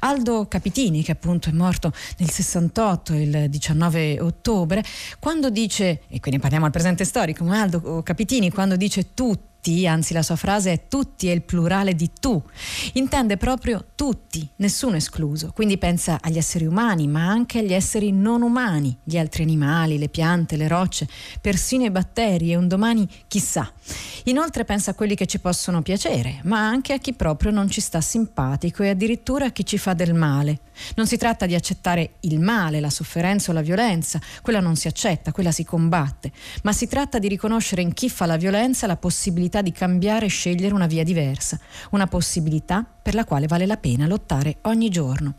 Aldo 0.00 0.46
Capitini, 0.48 1.02
che 1.02 1.12
appunto 1.12 1.48
è 1.48 1.52
morto 1.52 1.92
nel 2.18 2.30
68, 2.30 3.14
il 3.14 3.46
19 3.48 4.20
ottobre, 4.20 4.82
quando 5.18 5.50
dice, 5.50 6.02
e 6.08 6.20
quindi 6.20 6.40
parliamo 6.40 6.66
al 6.66 6.72
presente 6.72 7.04
storico, 7.04 7.44
ma 7.44 7.60
Aldo 7.60 8.02
Capitini 8.02 8.50
quando 8.50 8.76
dice 8.76 9.14
tutti, 9.14 9.50
tutti, 9.62 9.86
anzi 9.86 10.12
la 10.12 10.22
sua 10.22 10.34
frase 10.34 10.72
è 10.72 10.88
tutti 10.88 11.28
è 11.28 11.30
il 11.30 11.42
plurale 11.42 11.94
di 11.94 12.10
tu, 12.18 12.42
intende 12.94 13.36
proprio 13.36 13.84
tutti, 13.94 14.46
nessuno 14.56 14.96
escluso, 14.96 15.52
quindi 15.54 15.78
pensa 15.78 16.18
agli 16.20 16.36
esseri 16.36 16.66
umani 16.66 17.06
ma 17.06 17.28
anche 17.28 17.60
agli 17.60 17.72
esseri 17.72 18.10
non 18.10 18.42
umani, 18.42 18.98
gli 19.04 19.16
altri 19.16 19.44
animali, 19.44 19.98
le 19.98 20.08
piante, 20.08 20.56
le 20.56 20.66
rocce, 20.66 21.06
persino 21.40 21.84
i 21.84 21.90
batteri 21.92 22.50
e 22.50 22.56
un 22.56 22.66
domani 22.66 23.08
chissà. 23.28 23.72
Inoltre 24.24 24.64
pensa 24.64 24.90
a 24.90 24.94
quelli 24.94 25.14
che 25.14 25.26
ci 25.26 25.38
possono 25.38 25.80
piacere, 25.80 26.40
ma 26.42 26.66
anche 26.66 26.92
a 26.92 26.98
chi 26.98 27.12
proprio 27.12 27.52
non 27.52 27.70
ci 27.70 27.80
sta 27.80 28.00
simpatico 28.00 28.82
e 28.82 28.88
addirittura 28.88 29.46
a 29.46 29.50
chi 29.50 29.64
ci 29.64 29.78
fa 29.78 29.94
del 29.94 30.14
male. 30.14 30.58
Non 30.96 31.06
si 31.06 31.16
tratta 31.16 31.46
di 31.46 31.54
accettare 31.54 32.14
il 32.20 32.40
male, 32.40 32.80
la 32.80 32.90
sofferenza 32.90 33.50
o 33.50 33.54
la 33.54 33.62
violenza, 33.62 34.20
quella 34.42 34.60
non 34.60 34.76
si 34.76 34.88
accetta, 34.88 35.32
quella 35.32 35.52
si 35.52 35.64
combatte, 35.64 36.32
ma 36.62 36.72
si 36.72 36.86
tratta 36.86 37.18
di 37.18 37.28
riconoscere 37.28 37.82
in 37.82 37.92
chi 37.92 38.08
fa 38.08 38.26
la 38.26 38.36
violenza 38.36 38.86
la 38.86 38.96
possibilità 38.96 39.62
di 39.62 39.72
cambiare 39.72 40.26
e 40.26 40.28
scegliere 40.28 40.74
una 40.74 40.86
via 40.86 41.04
diversa, 41.04 41.58
una 41.90 42.06
possibilità 42.06 42.86
per 43.02 43.14
la 43.14 43.24
quale 43.24 43.48
vale 43.48 43.66
la 43.66 43.76
pena 43.76 44.06
lottare 44.06 44.58
ogni 44.62 44.88
giorno. 44.88 45.34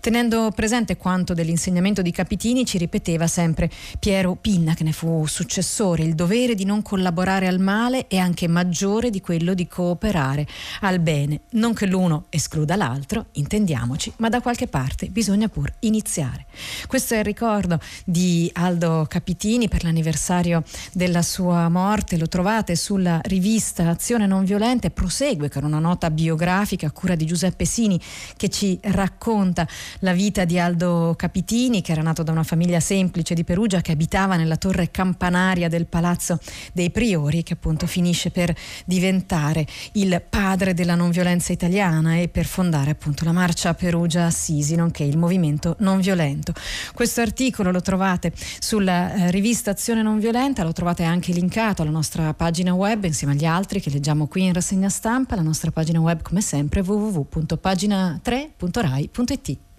Tenendo 0.00 0.50
presente 0.54 0.96
quanto 0.96 1.34
dell'insegnamento 1.34 2.00
di 2.00 2.10
Capitini 2.10 2.64
ci 2.64 2.78
ripeteva 2.78 3.26
sempre 3.26 3.70
Piero 3.98 4.34
Pinna, 4.34 4.74
che 4.74 4.84
ne 4.84 4.92
fu 4.92 5.26
successore, 5.26 6.04
il 6.04 6.14
dovere 6.14 6.54
di 6.54 6.64
non 6.64 6.80
collaborare 6.80 7.46
al 7.46 7.60
male 7.60 8.06
è 8.08 8.16
anche 8.16 8.48
maggiore 8.48 9.10
di 9.10 9.20
quello 9.20 9.52
di 9.52 9.68
cooperare 9.68 10.46
al 10.80 11.00
bene. 11.00 11.42
Non 11.50 11.74
che 11.74 11.86
l'uno 11.86 12.26
escluda 12.30 12.76
l'altro, 12.76 13.26
intendiamoci, 13.32 14.14
ma 14.16 14.28
da 14.30 14.40
qualche 14.40 14.66
parte 14.66 14.81
bisogna 15.10 15.48
pur 15.48 15.72
iniziare. 15.80 16.46
Questo 16.86 17.14
è 17.14 17.18
il 17.18 17.24
ricordo 17.24 17.78
di 18.04 18.50
Aldo 18.54 19.06
Capitini 19.08 19.68
per 19.68 19.84
l'anniversario 19.84 20.62
della 20.92 21.22
sua 21.22 21.68
morte, 21.68 22.16
lo 22.16 22.28
trovate 22.28 22.76
sulla 22.76 23.20
rivista 23.22 23.88
Azione 23.88 24.26
Non 24.26 24.44
Violenta 24.44 24.88
prosegue 24.90 25.48
con 25.50 25.64
una 25.64 25.78
nota 25.78 26.10
biografica 26.10 26.90
cura 26.90 27.14
di 27.14 27.26
Giuseppe 27.26 27.64
Sini 27.64 28.00
che 28.36 28.48
ci 28.48 28.78
racconta 28.82 29.66
la 30.00 30.12
vita 30.12 30.44
di 30.44 30.58
Aldo 30.58 31.14
Capitini 31.16 31.82
che 31.82 31.92
era 31.92 32.02
nato 32.02 32.22
da 32.22 32.32
una 32.32 32.42
famiglia 32.42 32.80
semplice 32.80 33.34
di 33.34 33.44
Perugia 33.44 33.80
che 33.80 33.92
abitava 33.92 34.36
nella 34.36 34.56
torre 34.56 34.90
campanaria 34.90 35.68
del 35.68 35.86
Palazzo 35.86 36.38
dei 36.72 36.90
Priori 36.90 37.42
che 37.42 37.54
appunto 37.54 37.86
finisce 37.86 38.30
per 38.30 38.54
diventare 38.84 39.66
il 39.92 40.22
padre 40.28 40.74
della 40.74 40.94
non 40.94 41.10
violenza 41.10 41.52
italiana 41.52 42.16
e 42.16 42.28
per 42.28 42.46
fondare 42.46 42.90
appunto 42.90 43.24
la 43.24 43.32
marcia 43.32 43.74
Perugia 43.74 44.26
Assisi 44.26 44.61
nonché 44.76 45.04
il 45.04 45.18
movimento 45.18 45.76
non 45.80 46.00
violento. 46.00 46.52
Questo 46.94 47.20
articolo 47.20 47.70
lo 47.70 47.80
trovate 47.80 48.32
sulla 48.58 49.14
eh, 49.14 49.30
rivista 49.30 49.72
Azione 49.72 50.02
Non 50.02 50.18
Violenta, 50.18 50.64
lo 50.64 50.72
trovate 50.72 51.04
anche 51.04 51.32
linkato 51.32 51.82
alla 51.82 51.90
nostra 51.90 52.32
pagina 52.34 52.74
web 52.74 53.04
insieme 53.04 53.34
agli 53.34 53.44
altri 53.44 53.80
che 53.80 53.90
leggiamo 53.90 54.26
qui 54.26 54.44
in 54.44 54.52
rassegna 54.52 54.88
stampa, 54.88 55.36
la 55.36 55.42
nostra 55.42 55.70
pagina 55.70 56.00
web 56.00 56.22
come 56.22 56.40
sempre 56.40 56.80
www.pagina3.rai.it. 56.80 59.71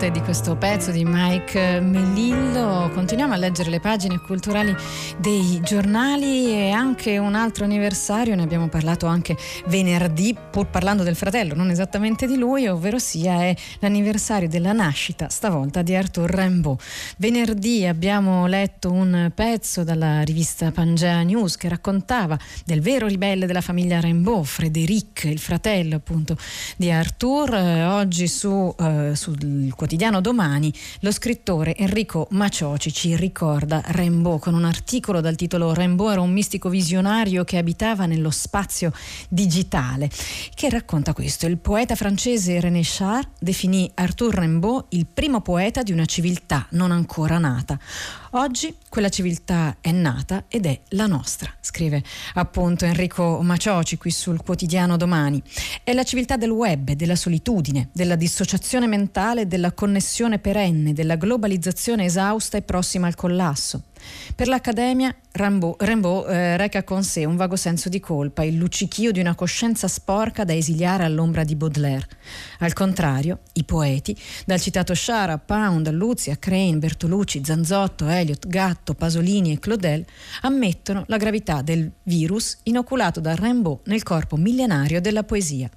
note 0.00 0.12
di 0.12 0.20
questo 0.22 0.56
pezzo 0.56 0.92
di 0.92 1.04
Mike 1.04 1.78
Melillo 1.80 2.90
continuiamo 2.94 3.34
a 3.34 3.36
leggere 3.36 3.68
le 3.68 3.80
pagine 3.80 4.18
culturali 4.18 4.74
dei 5.18 5.60
giornali 5.62 6.52
e 6.52 6.70
anche 6.70 7.18
un 7.18 7.34
altro 7.34 7.64
anniversario, 7.64 8.34
ne 8.34 8.42
abbiamo 8.42 8.68
parlato 8.68 9.04
anche 9.06 9.36
venerdì, 9.66 10.34
pur 10.50 10.68
parlando 10.68 11.02
del 11.02 11.16
fratello, 11.16 11.54
non 11.54 11.68
esattamente 11.68 12.26
di 12.26 12.38
lui, 12.38 12.66
ovvero 12.66 12.98
sia 12.98 13.42
è 13.42 13.54
l'anniversario 13.80 14.48
della 14.48 14.72
nascita, 14.72 15.28
stavolta 15.28 15.82
di 15.82 15.94
Arthur 15.94 16.30
Rimbaud. 16.30 16.80
Venerdì 17.18 17.84
abbiamo 17.86 18.46
letto 18.46 18.90
un 18.90 19.30
pezzo 19.34 19.84
dalla 19.84 20.22
rivista 20.22 20.70
Pangea 20.70 21.22
News 21.22 21.56
che 21.56 21.68
raccontava 21.68 22.38
del 22.64 22.80
vero 22.80 23.06
ribelle 23.06 23.44
della 23.44 23.60
famiglia 23.60 24.00
Rimbaud, 24.00 24.46
Frédéric, 24.46 25.24
il 25.24 25.38
fratello 25.38 25.96
appunto 25.96 26.38
di 26.78 26.90
Arthur. 26.90 27.54
Eh, 27.54 27.84
oggi 27.84 28.28
su 28.28 28.74
eh, 28.78 29.12
sul 29.14 29.36
quotidiano 29.74 29.88
Domani, 29.96 30.72
lo 31.00 31.10
scrittore 31.10 31.74
Enrico 31.74 32.28
Macioci 32.30 32.92
ci 32.92 33.16
ricorda 33.16 33.82
Rimbaud 33.84 34.38
con 34.38 34.54
un 34.54 34.64
articolo 34.64 35.20
dal 35.20 35.34
titolo 35.34 35.74
Rimbaud 35.74 36.12
era 36.12 36.20
un 36.20 36.30
mistico 36.30 36.68
visionario 36.68 37.42
che 37.42 37.58
abitava 37.58 38.06
nello 38.06 38.30
spazio 38.30 38.92
digitale, 39.28 40.08
che 40.54 40.70
racconta 40.70 41.12
questo. 41.12 41.46
Il 41.46 41.58
poeta 41.58 41.96
francese 41.96 42.60
René 42.60 42.82
Char 42.84 43.28
definì 43.38 43.90
Arthur 43.94 44.34
Rimbaud 44.34 44.84
il 44.90 45.06
primo 45.12 45.40
poeta 45.40 45.82
di 45.82 45.90
una 45.90 46.04
civiltà 46.04 46.66
non 46.70 46.92
ancora 46.92 47.38
nata. 47.38 47.76
Oggi 48.34 48.76
quella 48.88 49.08
civiltà 49.08 49.78
è 49.80 49.90
nata 49.90 50.44
ed 50.46 50.64
è 50.64 50.78
la 50.90 51.08
nostra, 51.08 51.52
scrive 51.60 52.00
appunto 52.34 52.84
Enrico 52.84 53.40
Macioci 53.42 53.96
qui 53.96 54.12
sul 54.12 54.40
quotidiano 54.40 54.96
Domani. 54.96 55.42
È 55.82 55.92
la 55.92 56.04
civiltà 56.04 56.36
del 56.36 56.50
web, 56.50 56.92
della 56.92 57.16
solitudine, 57.16 57.88
della 57.92 58.14
dissociazione 58.14 58.86
mentale, 58.86 59.48
della 59.48 59.72
connessione 59.72 60.38
perenne, 60.38 60.92
della 60.92 61.16
globalizzazione 61.16 62.04
esausta 62.04 62.56
e 62.56 62.62
prossima 62.62 63.08
al 63.08 63.16
collasso. 63.16 63.82
Per 64.34 64.48
l'Accademia 64.48 65.14
Rimbaud, 65.32 65.76
Rimbaud 65.78 66.28
eh, 66.28 66.56
reca 66.56 66.82
con 66.82 67.04
sé 67.04 67.24
un 67.24 67.36
vago 67.36 67.56
senso 67.56 67.88
di 67.88 68.00
colpa, 68.00 68.42
il 68.42 68.56
luccichio 68.56 69.12
di 69.12 69.20
una 69.20 69.34
coscienza 69.34 69.86
sporca 69.86 70.44
da 70.44 70.54
esiliare 70.54 71.04
all'ombra 71.04 71.44
di 71.44 71.54
Baudelaire. 71.54 72.08
Al 72.58 72.72
contrario, 72.72 73.40
i 73.54 73.64
poeti, 73.64 74.16
dal 74.44 74.60
citato 74.60 74.94
Sciara, 74.94 75.38
Pound, 75.38 75.90
Luzia, 75.90 76.38
Crane, 76.38 76.78
Bertolucci, 76.78 77.42
Zanzotto, 77.44 78.08
Eliot, 78.08 78.46
Gatto, 78.48 78.94
Pasolini 78.94 79.52
e 79.52 79.58
Claudel, 79.58 80.04
ammettono 80.42 81.04
la 81.06 81.16
gravità 81.16 81.62
del 81.62 81.90
virus 82.04 82.58
inoculato 82.64 83.20
da 83.20 83.34
Rimbaud 83.34 83.80
nel 83.84 84.02
corpo 84.02 84.36
millenario 84.36 85.00
della 85.00 85.22
poesia. 85.22 85.70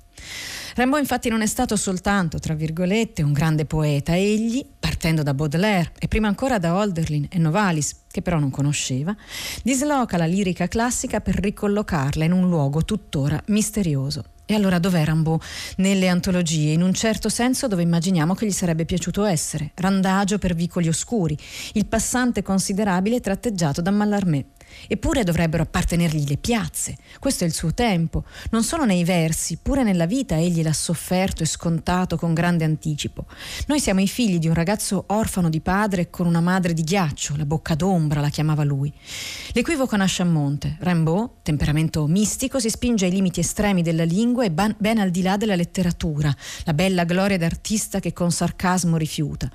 Rimbaud 0.76 1.02
infatti 1.02 1.30
non 1.30 1.42
è 1.42 1.46
stato 1.46 1.76
soltanto, 1.76 2.40
tra 2.40 2.56
virgolette, 2.56 3.22
un 3.22 3.32
grande 3.32 3.66
poeta, 3.66 4.16
egli, 4.16 4.66
partendo 4.80 5.22
da 5.22 5.36
Baudelaire 5.36 5.92
e 6.00 6.08
prima 6.08 6.28
ancora 6.28 6.58
da 6.58 6.76
Holderlin 6.76 7.28
e 7.30 7.38
Novalis, 7.38 8.02
che 8.10 8.24
però 8.24 8.40
non 8.40 8.50
conosceva, 8.50 9.16
disloca 9.62 10.18
la 10.18 10.26
lirica 10.26 10.68
classica 10.68 11.22
per 11.22 11.36
ricollocarla 11.36 12.24
in 12.24 12.32
un 12.32 12.50
luogo 12.50 12.84
tuttora 12.84 13.40
misterioso. 13.48 14.24
E 14.46 14.56
allora 14.56 14.80
dov'è 14.80 15.06
Rimbaud 15.06 15.42
nelle 15.78 16.08
antologie? 16.08 16.72
In 16.72 16.82
un 16.82 16.94
certo 16.94 17.30
senso 17.30 17.68
dove 17.68 17.84
immaginiamo 17.84 18.34
che 18.34 18.48
gli 18.48 18.52
sarebbe 18.52 18.86
piaciuto 18.86 19.26
essere, 19.26 19.72
randagio 19.76 20.40
per 20.40 20.56
vicoli 20.56 20.88
oscuri, 20.88 21.38
il 21.74 21.86
passante 21.86 22.42
considerabile 22.42 23.20
tratteggiato 23.20 23.82
da 23.82 23.92
Mallarmé. 23.92 24.46
Eppure 24.88 25.24
dovrebbero 25.24 25.64
appartenergli 25.64 26.28
le 26.28 26.38
piazze. 26.38 26.98
Questo 27.20 27.44
è 27.44 27.48
il 27.48 27.54
suo 27.54 27.74
tempo. 27.74 28.24
Non 28.52 28.64
solo 28.64 28.86
nei 28.86 29.04
versi, 29.04 29.58
pure 29.62 29.84
nella 29.84 30.06
vita 30.06 30.36
egli 30.36 30.64
l'ha 30.64 30.74
sofferto 30.74 31.44
e 31.44 31.46
scontato 31.46 32.18
con 32.18 32.34
grande 32.34 32.64
anticipo. 32.64 33.26
Noi 33.68 33.80
siamo 33.80 34.02
i 34.02 34.08
figli 34.08 34.40
di 34.40 34.48
un 34.48 34.54
ragazzo 34.54 35.06
orfano 35.08 35.50
di 35.50 35.62
padre 35.62 36.10
con 36.10 36.26
una 36.26 36.42
madre 36.42 36.74
di 36.74 36.84
ghiaccio, 36.84 37.36
la 37.36 37.46
bocca 37.46 37.76
d'ombra 37.76 38.22
la 38.22 38.30
chiamava 38.30 38.64
lui. 38.64 38.92
L'equivoco 39.54 39.96
nasce 39.96 40.22
a 40.22 40.26
monte. 40.26 40.78
Rimbaud, 40.80 41.30
temperamento 41.44 42.06
mistico, 42.08 42.60
si 42.60 42.70
spinge 42.70 43.06
ai 43.06 43.12
limiti 43.12 43.40
estremi 43.40 43.82
della 43.82 44.04
lingua 44.04 44.44
e 44.44 44.52
ben, 44.52 44.76
ben 44.80 45.00
al 45.00 45.12
di 45.12 45.22
là 45.22 45.38
della 45.38 45.56
letteratura, 45.56 46.34
la 46.64 46.74
bella 46.74 47.04
gloria 47.04 47.38
d'artista 47.38 48.00
che 48.00 48.14
con 48.14 48.32
sarcasmo 48.32 48.98
rifiuta. 48.98 49.50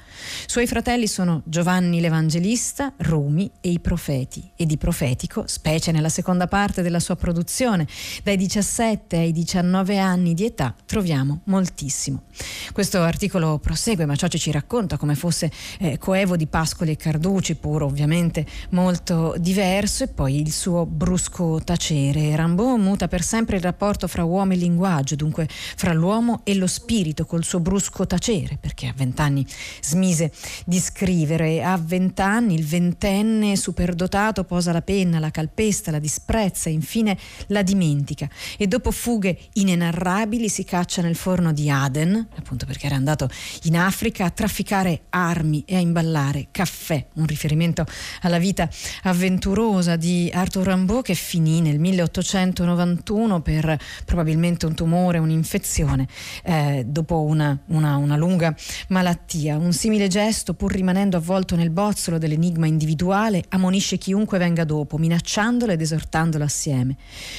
Suoi 0.47 0.67
fratelli 0.67 1.07
sono 1.07 1.43
Giovanni 1.45 2.01
l'Evangelista, 2.01 2.93
Rumi 2.99 3.51
e 3.61 3.71
i 3.71 3.81
profeti, 3.81 4.51
ed 4.57 4.71
i 4.71 4.77
profeti 4.77 5.08
poetico, 5.09 5.45
specie 5.47 5.91
nella 5.91 6.11
seconda 6.11 6.47
parte 6.47 6.83
della 6.83 7.01
sua 7.01 7.17
produzione. 7.17 7.87
Dai 8.23 8.37
17 8.37 9.17
ai 9.17 9.33
19 9.33 9.99
anni 9.99 10.35
di 10.35 10.45
età 10.45 10.75
troviamo 10.85 11.41
moltissimo. 11.45 12.25
Questo 12.73 13.01
articolo 13.01 13.59
prosegue, 13.59 14.05
ma 14.05 14.15
ciò 14.15 14.27
ci 14.29 14.51
racconta 14.51 14.99
come 14.99 15.15
fosse 15.15 15.51
eh, 15.79 15.99
coevo 15.99 16.37
di 16.37 16.47
Pascoli 16.47 16.93
e 16.93 16.97
Carducci, 16.97 17.55
pur 17.55 17.83
ovviamente 17.83 18.45
molto 18.71 19.35
diverso, 19.39 20.05
e 20.05 20.09
poi 20.09 20.41
il 20.41 20.53
suo 20.53 20.85
brusco 20.85 21.61
tacere. 21.65 22.37
Rimbaud 22.37 22.79
muta 22.81 23.09
per 23.09 23.23
sempre 23.23 23.57
il 23.57 23.63
rapporto 23.63 24.07
fra 24.07 24.25
uomo 24.25 24.53
e 24.53 24.57
linguaggio, 24.57 25.17
dunque 25.17 25.49
fra 25.49 25.93
l'uomo 25.93 26.43
e 26.45 26.55
lo 26.55 26.67
spirito, 26.67 27.25
col 27.25 27.45
suo 27.45 27.61
brusco 27.61 28.07
tacere, 28.07 28.59
perché 28.61 28.87
a 28.87 28.95
vent'anni 28.95 29.45
smise 29.81 30.31
di 30.67 30.79
scrivere. 30.79 31.63
A 31.63 31.79
vent'anni 31.83 32.55
il 32.55 32.65
ventenne 32.65 33.57
superdotato 33.57 34.45
posa 34.45 34.73
la 34.73 34.83
penna 34.83 34.98
penna, 34.99 35.21
la 35.21 35.31
calpesta, 35.31 35.93
la 35.93 36.01
disprezza, 36.01 36.69
infine 36.69 37.17
la 37.49 37.63
dimentica 37.63 38.29
e 38.57 38.67
dopo 38.67 38.91
fughe 38.91 39.39
inenarrabili 39.53 40.49
si 40.49 40.65
caccia 40.65 41.03
nel 41.03 41.15
forno 41.15 41.53
di 41.53 41.71
Aden, 41.71 42.29
appunto 42.37 42.67
perché 42.67 42.87
era 42.87 42.97
andato 42.97 43.29
in 43.65 43.77
Africa 43.77 44.25
a 44.25 44.31
trafficare 44.31 45.03
armi 45.11 45.63
e 45.67 45.77
a 45.77 45.79
imballare 45.79 46.49
caffè, 46.51 47.07
un 47.15 47.27
riferimento 47.27 47.87
alla 48.23 48.39
vita 48.39 48.69
avventurosa 49.05 49.95
di 49.95 50.31
Arthur 50.33 50.67
Rimbaud 50.67 51.05
che 51.05 51.15
finì 51.15 51.61
nel 51.61 51.79
1891 51.79 53.41
per 53.41 53.79
probabilmente 54.05 54.67
un 54.67 54.75
tumore, 54.75 55.19
un'infezione, 55.19 56.09
eh, 56.43 56.85
dopo 56.87 57.23
una, 57.23 57.57
una, 57.67 57.97
una 57.97 58.17
lunga 58.17 58.55
malattia. 58.89 59.57
Un 59.59 59.73
simile 59.73 60.09
gesto, 60.09 60.55
pur 60.55 60.73
rimanendo 60.73 61.17
avvolto 61.17 61.55
nel 61.55 61.71
bozzolo 61.71 62.19
dell'enigma 62.19 62.67
individuale, 62.67 63.45
ammonisce 63.51 63.97
chiunque 63.97 64.39
venga 64.39 64.65
dopo 64.65 64.88
dopo, 64.89 64.97
minacciandolo 64.97 65.73
ed 65.73 65.83
esortandolo 65.83 66.43
assieme. 66.43 66.97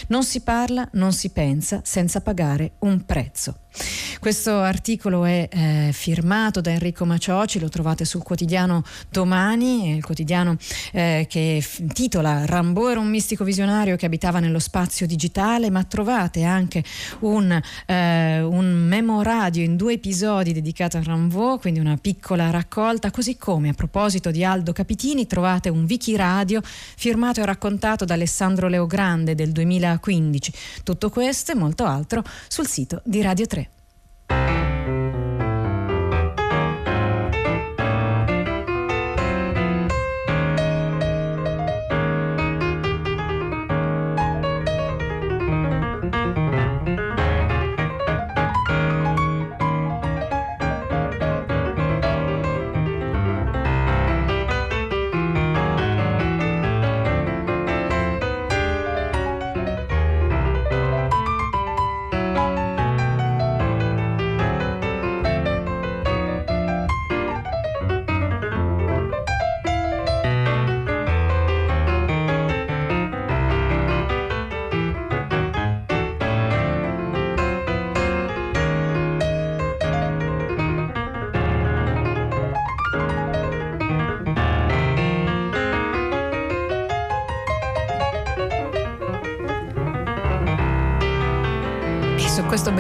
Non 0.08 0.24
si 0.24 0.42
parla, 0.42 0.88
non 0.94 1.12
si 1.12 1.32
pensa 1.32 1.82
senza 1.84 2.22
pagare 2.22 2.74
un 2.80 3.04
prezzo. 3.06 3.56
Questo 4.20 4.60
articolo 4.60 5.24
è 5.26 5.48
eh, 5.50 5.92
firmato 5.94 6.60
da 6.60 6.72
Enrico 6.72 7.06
Macioci, 7.06 7.60
lo 7.60 7.70
trovate 7.70 8.04
sul 8.04 8.24
quotidiano 8.24 8.84
Domani, 9.10 9.96
il 9.96 10.04
quotidiano 10.04 10.58
eh, 10.92 11.26
che 11.30 11.64
titola 11.94 12.46
Rambo 12.46 12.90
era 12.90 13.00
un 13.00 13.08
mistico 13.08 13.44
visionario 13.44 13.96
che 13.96 14.06
abitava 14.06 14.40
nello 14.40 14.60
spazio 14.60 15.06
digitale, 15.06 15.70
ma 15.70 15.84
trovate 15.84 16.44
anche 16.44 16.84
un, 17.20 17.62
eh, 17.86 18.42
un 18.42 18.66
memoradio 18.88 19.64
in 19.64 19.78
due 19.78 19.94
episodi 19.94 20.52
dedicato 20.52 20.98
a 20.98 21.04
Rambo, 21.04 21.58
quindi 21.60 21.80
una 21.80 21.96
piccola 21.96 22.50
raccolta, 22.50 23.12
così 23.12 23.38
come 23.38 23.70
a 23.70 23.74
proposito 23.74 24.32
di 24.32 24.44
Aldo 24.44 24.74
Capitini 24.74 25.28
trovate 25.28 25.70
un 25.70 25.86
wiki 25.88 26.16
radio 26.16 26.60
firmato 26.64 27.39
e 27.42 27.46
raccontato 27.46 28.06
da 28.06 28.14
Alessandro 28.14 28.68
Leogrande 28.68 29.36
del 29.36 29.52
2015. 29.52 30.54
Tutto 30.84 31.10
questo 31.10 31.52
e 31.52 31.56
molto 31.56 31.86
altro 31.86 32.24
sul 32.48 32.68
sito 32.68 33.02
di 33.04 33.22
Radio 33.22 33.46
3. 33.46 33.70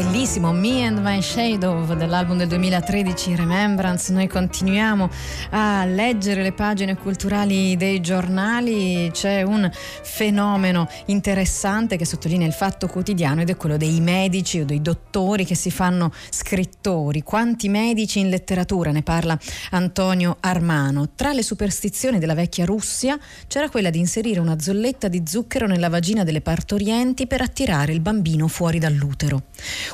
Bellissimo 0.01 0.53
Me 0.53 0.85
and 0.85 0.99
My 0.99 1.21
Shadow 1.21 1.93
dell'album 1.93 2.37
del 2.37 2.47
2013 2.47 3.35
Remembrance. 3.35 4.13
Noi 4.13 4.27
continuiamo 4.27 5.09
a 5.49 5.83
leggere 5.83 6.41
le 6.41 6.53
pagine 6.53 6.95
culturali 6.95 7.75
dei 7.75 7.99
giornali. 7.99 9.09
C'è 9.11 9.41
un 9.41 9.69
fenomeno 9.73 10.87
interessante 11.07 11.97
che 11.97 12.05
sottolinea 12.05 12.47
il 12.47 12.53
fatto 12.53 12.87
quotidiano 12.87 13.41
ed 13.41 13.49
è 13.49 13.57
quello 13.57 13.75
dei 13.75 13.99
medici 13.99 14.61
o 14.61 14.65
dei 14.65 14.81
dottori 14.81 15.43
che 15.43 15.55
si 15.55 15.69
fanno 15.69 16.13
scrittori. 16.29 17.21
Quanti 17.21 17.67
medici 17.67 18.19
in 18.19 18.29
letteratura 18.29 18.91
ne 18.91 19.03
parla 19.03 19.37
Antonio 19.71 20.37
Armano. 20.39 21.09
Tra 21.13 21.33
le 21.33 21.43
superstizioni 21.43 22.19
della 22.19 22.35
vecchia 22.35 22.63
Russia 22.63 23.19
c'era 23.47 23.67
quella 23.69 23.89
di 23.89 23.99
inserire 23.99 24.39
una 24.39 24.61
zolletta 24.61 25.09
di 25.09 25.23
zucchero 25.25 25.67
nella 25.67 25.89
vagina 25.89 26.23
delle 26.23 26.39
partorienti 26.39 27.27
per 27.27 27.41
attirare 27.41 27.91
il 27.91 27.99
bambino 27.99 28.47
fuori 28.47 28.79
dall'utero. 28.79 29.41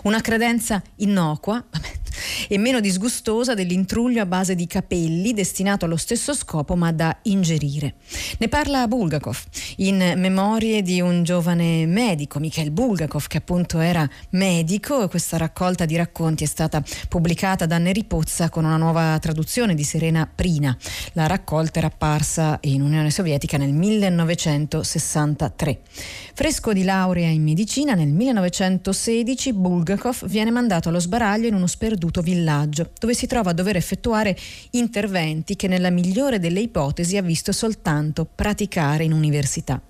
Una 0.04 0.22
credenza 0.22 0.82
innocua, 0.98 1.64
vabbè, 1.70 1.92
e 2.48 2.58
meno 2.58 2.80
disgustosa 2.80 3.54
dell'intruglio 3.54 4.22
a 4.22 4.26
base 4.26 4.56
di 4.56 4.68
capelli 4.68 5.34
destinato 5.34 5.86
allo 5.86 5.98
stesso 5.98 6.34
scopo 6.34 6.76
ma 6.76 6.92
da 6.92 7.18
ingerire. 7.24 7.96
Ne 8.38 8.48
parla 8.48 8.88
Bulgakov 8.88 9.38
in 9.78 10.14
Memorie 10.16 10.82
di 10.82 11.02
un 11.02 11.24
giovane 11.24 11.86
medico, 11.86 12.40
Mikhail 12.40 12.72
Bulgakov, 12.72 13.28
che 13.28 13.38
appunto 13.38 13.80
era 13.80 14.08
medico. 14.30 15.08
Questa 15.08 15.38
raccolta 15.38 15.86
di 15.86 15.96
racconti 15.96 16.44
è 16.44 16.48
stata 16.48 16.84
pubblicata 17.10 17.66
da 17.66 17.78
Neri 17.78 18.04
Pozza 18.06 18.50
con 18.50 18.66
una 18.66 18.78
nuova 18.78 19.18
traduzione 19.20 19.76
di 19.76 19.84
Serena 19.84 20.30
Prina. 20.34 20.76
La 21.14 21.28
raccolta 21.28 21.80
era 21.80 21.88
apparsa 21.88 22.58
in 22.62 22.82
Unione 22.82 23.12
Sovietica 23.12 23.58
nel 23.58 23.74
1963. 23.74 25.80
Fresco 26.34 26.74
di 26.74 26.84
laurea 26.84 27.30
in 27.30 27.44
medicina, 27.44 27.94
nel 27.94 28.10
1916 28.10 29.54
Bulgakov 29.54 30.28
viene 30.28 30.52
mandato 30.52 30.90
allo 30.90 31.00
sbaraglio 31.00 31.48
in 31.48 31.54
uno 31.54 31.68
sperduto 31.68 32.05
sperduto 32.06 32.22
villaggio, 32.22 32.92
dove 33.00 33.14
si 33.14 33.28
trova 33.28 33.52
a 33.52 33.54
dover 33.54 33.76
effettuare 33.76 34.38
interventi 34.72 35.56
che 35.56 35.68
nella 35.68 35.90
migliore 35.90 36.40
delle 36.40 36.60
ipotesi 36.60 37.18
ha 37.18 37.22
visto 37.22 37.52
soltanto 37.52 38.28
praticare 38.34 39.04
in 39.04 39.12
università. 39.12 39.82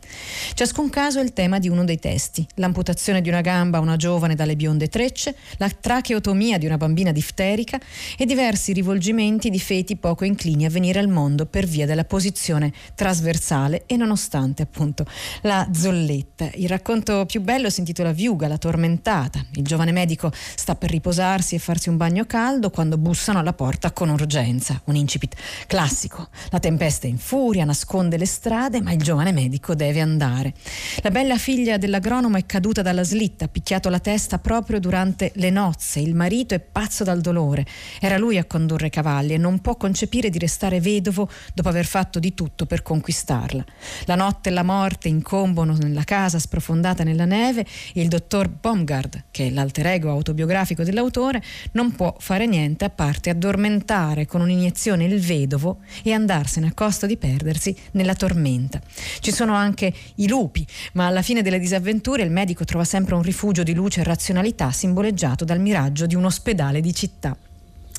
Ciascun 0.54 0.90
caso 0.90 1.20
è 1.20 1.24
il 1.24 1.34
tema 1.34 1.60
di 1.60 1.68
uno 1.68 1.84
dei 1.84 2.00
testi, 2.00 2.46
l'amputazione 2.56 3.22
di 3.22 3.30
una 3.30 3.42
gamba 3.42 3.78
a 3.78 3.82
una 3.82 3.96
giovane 3.96 4.36
dalle 4.36 4.56
bionde 4.56 4.88
trecce, 4.88 5.36
la 5.58 5.70
tracheotomia 5.70 6.58
di 6.58 6.66
una 6.66 6.78
bambina 6.78 7.12
difterica 7.12 7.80
e 8.18 8.26
diversi 8.26 8.72
rivolgimenti 8.74 9.50
di 9.50 9.60
feti 9.60 9.96
poco 9.96 10.26
inclini 10.26 10.66
a 10.66 10.70
venire 10.70 11.00
al 11.00 11.10
mondo 11.10 11.46
per 11.46 11.66
via 11.66 11.86
della 11.86 12.06
posizione 12.06 12.72
trasversale 12.94 13.84
e 13.88 13.98
nonostante 13.98 14.62
appunto 14.62 15.06
la 15.42 15.68
zolletta. 15.74 16.52
Il 16.56 16.70
racconto 16.70 17.26
più 17.26 17.42
bello 17.42 17.70
si 17.70 17.80
intitola 17.80 18.12
Viuga, 18.12 18.48
la 18.48 18.58
tormentata. 18.58 19.44
Il 19.54 19.64
giovane 19.64 19.92
medico 19.92 20.32
sta 20.56 20.76
per 20.76 20.92
riposarsi 20.92 21.56
e 21.56 21.60
farsi 21.60 21.90
un 21.90 21.98
bagno 21.98 22.05
caldo 22.26 22.70
quando 22.70 22.98
bussano 22.98 23.40
alla 23.40 23.54
porta 23.54 23.92
con 23.92 24.10
urgenza. 24.10 24.82
Un 24.86 24.96
incipit 24.96 25.36
classico. 25.68 26.30
La 26.50 26.60
tempesta 26.60 27.08
in 27.08 27.18
furia, 27.18 27.66
nasconde 27.66 28.18
le 28.18 28.26
strade, 28.26 28.82
ma 28.82 28.92
il 28.92 29.02
giovane 29.02 29.32
medico 29.32 29.76
deve 29.76 30.02
andare. 30.02 30.54
La 31.02 31.12
bella 31.12 31.38
figlia 31.38 31.78
dell'agronomo 31.78 32.38
è 32.38 32.46
caduta 32.46 32.82
dalla 32.82 33.04
slitta, 33.04 33.46
ha 33.46 33.48
picchiato 33.48 33.90
la 33.90 34.00
testa 34.00 34.40
proprio 34.40 34.80
durante 34.80 35.32
le 35.36 35.50
nozze. 35.50 36.00
Il 36.00 36.16
marito 36.16 36.54
è 36.54 36.60
pazzo 36.60 37.04
dal 37.04 37.22
dolore. 37.22 37.66
Era 38.00 38.18
lui 38.18 38.38
a 38.38 38.46
condurre 38.46 38.88
i 38.88 38.92
cavalli 38.92 39.34
e 39.34 39.38
non 39.38 39.60
può 39.60 39.76
concepire 39.76 40.30
di 40.30 40.40
restare 40.40 40.80
vedovo 40.80 41.30
dopo 41.54 41.70
aver 41.70 41.86
fatto 41.86 42.20
di 42.20 42.34
tutto 42.34 42.66
per 42.66 42.82
conquistarla. 42.82 43.64
La 44.06 44.16
notte 44.16 44.50
e 44.50 44.52
la 44.52 44.64
morte 44.64 45.08
incombono 45.08 45.76
nella 45.76 46.04
casa 46.04 46.40
sprofondata 46.40 47.04
nella 47.04 47.26
neve 47.26 47.66
il 47.94 48.08
dottor 48.08 48.50
Baumgard, 48.50 49.26
che 49.32 49.48
è 49.48 49.50
l'alter 49.50 49.88
ego 49.88 50.10
autobiografico 50.10 50.84
dell'autore, 50.84 51.42
non 51.72 51.92
può 51.96 52.16
fare 52.20 52.46
niente 52.46 52.86
a 52.86 52.90
parte 52.90 53.30
addormentare 53.30 54.26
con 54.26 54.42
un'iniezione 54.42 55.06
il 55.06 55.20
vedovo 55.20 55.80
e 56.04 56.12
andarsene 56.14 56.68
a 56.68 56.74
costo 56.74 57.06
di 57.06 57.18
perdersi 57.18 57.76
nella 57.92 58.14
tormenta. 58.14 58.80
Ci 59.20 59.32
sono 59.32 59.54
anche 59.54 59.94
i 60.16 60.28
lupi, 60.28 60.66
ma 60.94 61.08
alla 61.08 61.22
fine 61.22 61.42
delle 61.42 61.60
disavventure 61.60 62.24
il 62.24 62.32
medico 62.32 62.66
trova 62.66 62.84
sempre 62.84 63.16
un 63.16 63.22
rifugio 63.22 63.64
di 63.64 63.74
luce 63.74 64.02
e 64.02 64.04
razionalità 64.04 64.72
simboleggiato 64.72 65.46
dal 65.46 65.60
miraggio 65.60 66.06
di 66.06 66.16
un 66.16 66.26
ospedale 66.26 66.82
di 66.82 66.94
città. 66.94 67.36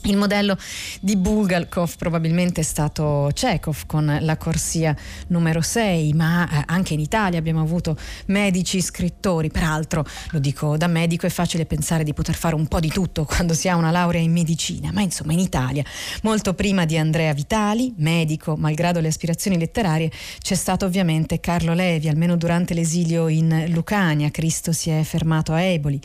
Il 0.03 0.17
modello 0.17 0.57
di 1.01 1.17
Bulgakov 1.17 1.97
probabilmente 1.97 2.61
è 2.61 2.65
stato 2.65 3.29
Chekhov 3.33 3.87
con 3.87 4.19
la 4.21 4.37
corsia 4.37 4.95
numero 5.29 5.61
6, 5.61 6.13
ma 6.13 6.49
eh, 6.49 6.63
anche 6.67 6.95
in 6.95 7.01
Italia 7.01 7.41
abbiamo 7.41 7.61
avuto 7.61 7.97
medici, 8.27 8.81
scrittori. 8.81 9.51
Peraltro, 9.51 10.05
lo 10.31 10.39
dico 10.39 10.77
da 10.77 10.87
medico, 10.87 11.27
è 11.27 11.29
facile 11.29 11.67
pensare 11.67 12.05
di 12.05 12.15
poter 12.15 12.37
fare 12.37 12.55
un 12.55 12.69
po' 12.69 12.79
di 12.79 12.89
tutto 12.89 13.25
quando 13.25 13.53
si 13.53 13.69
ha 13.69 13.75
una 13.75 13.91
laurea 13.91 14.21
in 14.21 14.31
medicina, 14.31 14.93
ma 14.93 15.01
insomma 15.01 15.33
in 15.33 15.41
Italia, 15.41 15.83
molto 16.23 16.55
prima 16.55 16.85
di 16.85 16.97
Andrea 16.97 17.33
Vitali, 17.33 17.93
medico, 17.97 18.55
malgrado 18.57 19.01
le 19.01 19.09
aspirazioni 19.09 19.59
letterarie, 19.59 20.13
c'è 20.39 20.55
stato 20.55 20.87
ovviamente 20.87 21.41
Carlo 21.41 21.75
Levi, 21.75 22.09
almeno 22.09 22.37
durante 22.37 22.75
l'esilio 22.75 23.27
in 23.27 23.65
Lucania, 23.71 24.31
Cristo 24.31 24.71
si 24.71 24.91
è 24.91 25.03
fermato 25.03 25.53
a 25.53 25.61
Eboli. 25.63 26.01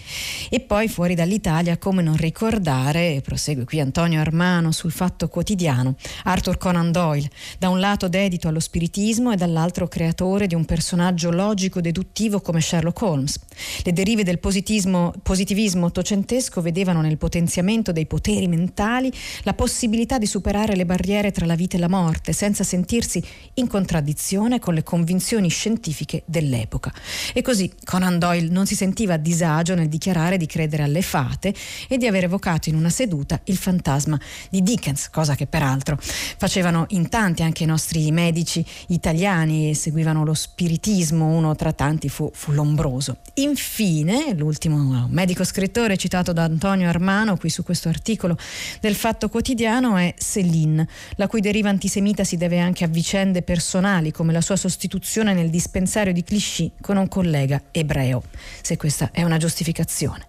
E 0.50 0.60
poi 0.60 0.88
fuori 0.88 1.14
dall'Italia, 1.14 1.78
come 1.78 2.02
non 2.02 2.16
ricordare, 2.16 3.22
prosegue 3.24 3.64
qui 3.64 3.80
Antonio 3.82 4.20
Armano 4.20 4.72
sul 4.72 4.92
Fatto 4.92 5.28
Quotidiano, 5.28 5.96
Arthur 6.24 6.58
Conan 6.58 6.92
Doyle, 6.92 7.30
da 7.58 7.70
un 7.70 7.80
lato 7.80 8.08
dedito 8.08 8.48
allo 8.48 8.60
spiritismo 8.60 9.32
e 9.32 9.36
dall'altro 9.36 9.88
creatore 9.88 10.48
di 10.48 10.56
un 10.56 10.66
personaggio 10.66 11.32
logico-deduttivo 11.32 12.40
come 12.42 12.62
Sherlock 12.62 13.02
Holmes. 13.02 13.40
Le 13.84 13.94
derive 13.94 14.24
del 14.24 14.40
positivismo 14.40 15.86
ottocentesco 15.86 16.62
vedevano 16.62 17.02
nel 17.02 17.18
potenziamento 17.18 17.92
dei 17.92 18.06
poteri 18.06 18.48
mentali 18.48 19.12
la 19.44 19.54
possibilità 19.54 20.18
di 20.18 20.26
superare 20.26 20.76
le 20.76 20.86
barriere 20.86 21.32
tra 21.32 21.46
la 21.46 21.56
vita 21.56 21.78
e 21.78 21.80
la 21.80 21.90
morte 21.90 22.34
senza 22.34 22.64
sentirsi 22.64 23.24
in 23.56 23.68
contraddizione 23.68 24.60
con 24.60 24.74
le 24.74 24.84
convinzioni 24.84 25.50
scientifiche 25.50 26.24
dell'epoca. 26.26 26.94
E 27.34 27.42
così 27.42 27.72
Conan 27.84 28.20
Doyle 28.20 28.50
non 28.50 28.66
si 28.66 28.76
sentiva 28.76 29.16
a 29.16 29.18
disagio 29.18 29.76
nel 29.76 29.90
dichiarare 29.90 30.38
di 30.38 30.46
credere 30.46 30.84
alle 30.84 31.02
fate 31.02 31.54
e 31.88 31.98
di 31.98 32.08
aver 32.08 32.26
evocato 32.26 32.70
in 32.70 32.76
una 32.76 32.90
seduta 32.90 33.40
il 33.46 33.58
fantasma 33.58 33.71
fantasma 33.72 34.20
di 34.50 34.62
Dickens, 34.62 35.10
cosa 35.10 35.36
che 35.36 35.48
peraltro 35.48 35.98
facevano 36.02 36.86
in 36.90 37.08
tanti 37.08 37.42
anche 37.42 37.64
i 37.64 37.66
nostri 37.66 38.12
medici 38.12 38.66
italiani 38.88 39.70
e 39.70 39.76
seguivano 39.76 40.26
lo 40.26 40.34
spiritismo, 40.34 41.26
uno 41.26 41.56
tra 41.56 41.72
tanti 41.72 42.10
fu, 42.10 42.30
fu 42.34 42.52
Lombroso. 42.52 43.18
Infine, 43.36 44.34
l'ultimo 44.34 45.08
medico 45.10 45.46
scrittore 45.46 45.96
citato 45.96 46.34
da 46.34 46.44
Antonio 46.44 46.90
Armano 46.90 47.38
qui 47.38 47.50
su 47.50 47.64
questo 47.64 47.88
articolo 47.88 48.38
del 48.82 48.96
Fatto 48.96 49.30
Quotidiano 49.30 49.96
è 49.96 50.14
Céline, 50.18 50.86
la 51.16 51.28
cui 51.28 51.40
deriva 51.40 51.70
antisemita 51.70 52.26
si 52.26 52.36
deve 52.36 52.60
anche 52.60 52.84
a 52.84 52.88
vicende 52.88 53.42
personali 53.42 54.12
come 54.12 54.34
la 54.34 54.42
sua 54.42 54.58
sostituzione 54.58 55.34
nel 55.34 55.50
dispensario 55.50 56.12
di 56.12 56.24
Clichy 56.24 56.72
con 56.82 56.98
un 56.98 57.08
collega 57.08 57.62
ebreo, 57.72 58.24
se 58.62 58.76
questa 58.76 59.12
è 59.14 59.24
una 59.24 59.38
giustificazione. 59.38 60.26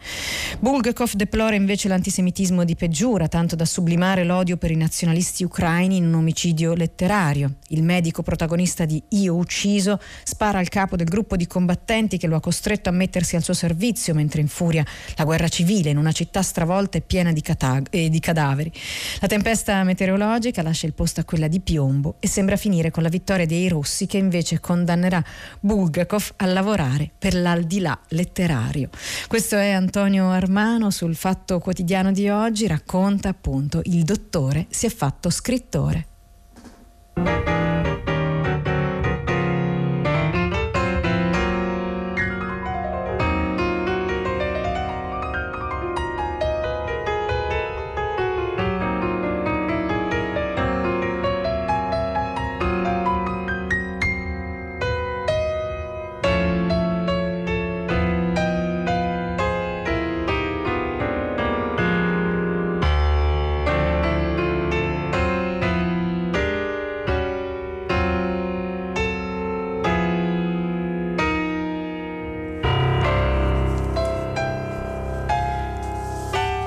Bulgakov 0.60 1.14
deplora 1.14 1.56
invece 1.56 1.88
l'antisemitismo 1.88 2.64
di 2.64 2.76
peggiura, 2.76 3.26
tanto 3.32 3.56
da 3.56 3.64
sublimare 3.64 4.24
l'odio 4.24 4.58
per 4.58 4.70
i 4.70 4.76
nazionalisti 4.76 5.42
ucraini 5.42 5.96
in 5.96 6.04
un 6.04 6.16
omicidio 6.16 6.74
letterario. 6.74 7.54
Il 7.68 7.82
medico 7.82 8.22
protagonista 8.22 8.84
di 8.84 9.02
Io 9.08 9.34
ucciso 9.34 9.98
spara 10.22 10.58
al 10.58 10.68
capo 10.68 10.96
del 10.96 11.06
gruppo 11.06 11.36
di 11.36 11.46
combattenti 11.46 12.18
che 12.18 12.26
lo 12.26 12.36
ha 12.36 12.40
costretto 12.40 12.90
a 12.90 12.92
mettersi 12.92 13.34
al 13.34 13.42
suo 13.42 13.54
servizio 13.54 14.12
mentre 14.12 14.42
infuria 14.42 14.84
la 15.16 15.24
guerra 15.24 15.48
civile 15.48 15.88
in 15.88 15.96
una 15.96 16.12
città 16.12 16.42
stravolta 16.42 16.98
e 16.98 17.00
piena 17.00 17.32
di, 17.32 17.40
catag- 17.40 17.86
eh, 17.88 18.10
di 18.10 18.20
cadaveri. 18.20 18.70
La 19.20 19.28
tempesta 19.28 19.82
meteorologica 19.82 20.60
lascia 20.60 20.84
il 20.84 20.92
posto 20.92 21.20
a 21.20 21.24
quella 21.24 21.48
di 21.48 21.60
piombo 21.60 22.16
e 22.20 22.28
sembra 22.28 22.56
finire 22.56 22.90
con 22.90 23.02
la 23.02 23.08
vittoria 23.08 23.46
dei 23.46 23.66
rossi 23.66 24.04
che 24.04 24.18
invece 24.18 24.60
condannerà 24.60 25.24
Bulgakov 25.58 26.34
a 26.36 26.44
lavorare 26.44 27.10
per 27.18 27.32
l'aldilà 27.32 27.98
letterario. 28.08 28.90
Questo 29.26 29.56
è 29.56 29.70
Antonio 29.70 30.28
Armano 30.28 30.90
sul 30.90 31.16
Fatto 31.16 31.60
Quotidiano 31.60 32.12
di 32.12 32.28
oggi, 32.28 32.66
racconta 32.66 33.20
appunto 33.28 33.80
il 33.84 34.04
dottore 34.04 34.66
si 34.70 34.86
è 34.86 34.90
fatto 34.90 35.30
scrittore. 35.30 36.06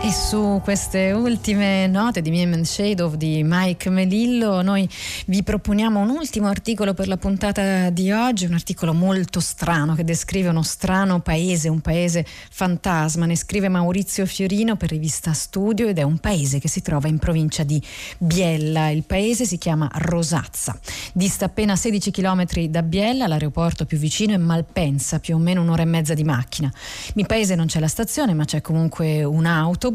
E 0.06 0.12
su 0.12 0.62
queste 0.64 1.14
ultime 1.14 1.88
note 1.88 2.22
di 2.22 2.30
Miem 2.30 2.54
and 2.54 2.66
Shadow 2.66 3.16
di 3.16 3.42
Mike 3.44 3.90
Melillo 3.90 4.62
noi 4.62 4.88
vi 5.26 5.42
proponiamo 5.42 6.00
un 6.00 6.10
ultimo 6.10 6.48
articolo 6.48 6.94
per 6.94 7.08
la 7.08 7.18
puntata 7.18 7.90
di 7.90 8.12
oggi, 8.12 8.46
un 8.46 8.54
articolo 8.54 8.94
molto 8.94 9.40
strano 9.40 9.96
che 9.96 10.04
descrive 10.04 10.50
uno 10.50 10.62
strano 10.62 11.22
paese, 11.22 11.70
un 11.70 11.82
paese 11.82 12.24
fantasma. 12.24 13.26
Ne 13.26 13.36
scrive 13.36 13.68
Maurizio 13.68 14.28
Fiorino 14.28 14.76
per 14.76 14.90
rivista 14.90 15.34
Studio 15.34 15.88
ed 15.88 15.98
è 15.98 16.04
un 16.04 16.20
paese 16.20 16.60
che 16.60 16.68
si 16.68 16.84
trova 16.84 17.08
in 17.08 17.18
provincia 17.18 17.64
di 17.64 17.82
Biella. 18.20 18.90
Il 18.90 19.06
paese 19.06 19.46
si 19.46 19.58
chiama 19.58 19.90
Rosazza. 19.92 20.80
Dista 21.14 21.46
appena 21.46 21.76
16 21.76 22.12
km 22.12 22.46
da 22.68 22.84
Biella, 22.84 23.26
l'aeroporto 23.26 23.88
più 23.88 23.98
vicino 23.98 24.36
è 24.36 24.38
Malpensa, 24.38 25.18
più 25.18 25.34
o 25.34 25.40
meno 25.40 25.64
un'ora 25.64 25.82
e 25.82 25.86
mezza 25.86 26.14
di 26.14 26.24
macchina. 26.24 26.72
In 27.16 27.26
paese 27.26 27.56
non 27.56 27.66
c'è 27.66 27.80
la 27.80 27.88
stazione, 27.88 28.36
ma 28.36 28.46
c'è 28.46 28.62
comunque 28.62 29.24
un'auto 29.24 29.94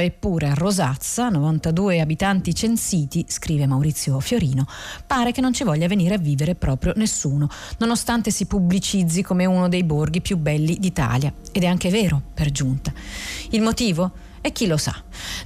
eppure 0.00 0.48
a 0.48 0.54
Rosazza, 0.54 1.28
92 1.28 2.00
abitanti 2.00 2.54
censiti, 2.54 3.26
scrive 3.28 3.66
Maurizio 3.66 4.18
Fiorino, 4.18 4.66
pare 5.06 5.32
che 5.32 5.42
non 5.42 5.52
ci 5.52 5.64
voglia 5.64 5.86
venire 5.86 6.14
a 6.14 6.18
vivere 6.18 6.54
proprio 6.54 6.94
nessuno, 6.96 7.48
nonostante 7.78 8.30
si 8.30 8.46
pubblicizzi 8.46 9.22
come 9.22 9.44
uno 9.44 9.68
dei 9.68 9.84
borghi 9.84 10.22
più 10.22 10.38
belli 10.38 10.78
d'Italia. 10.78 11.30
Ed 11.52 11.62
è 11.62 11.66
anche 11.66 11.90
vero, 11.90 12.22
per 12.32 12.50
giunta. 12.50 12.90
Il 13.50 13.60
motivo? 13.60 14.23
E 14.46 14.52
chi 14.52 14.66
lo 14.66 14.76
sa? 14.76 14.94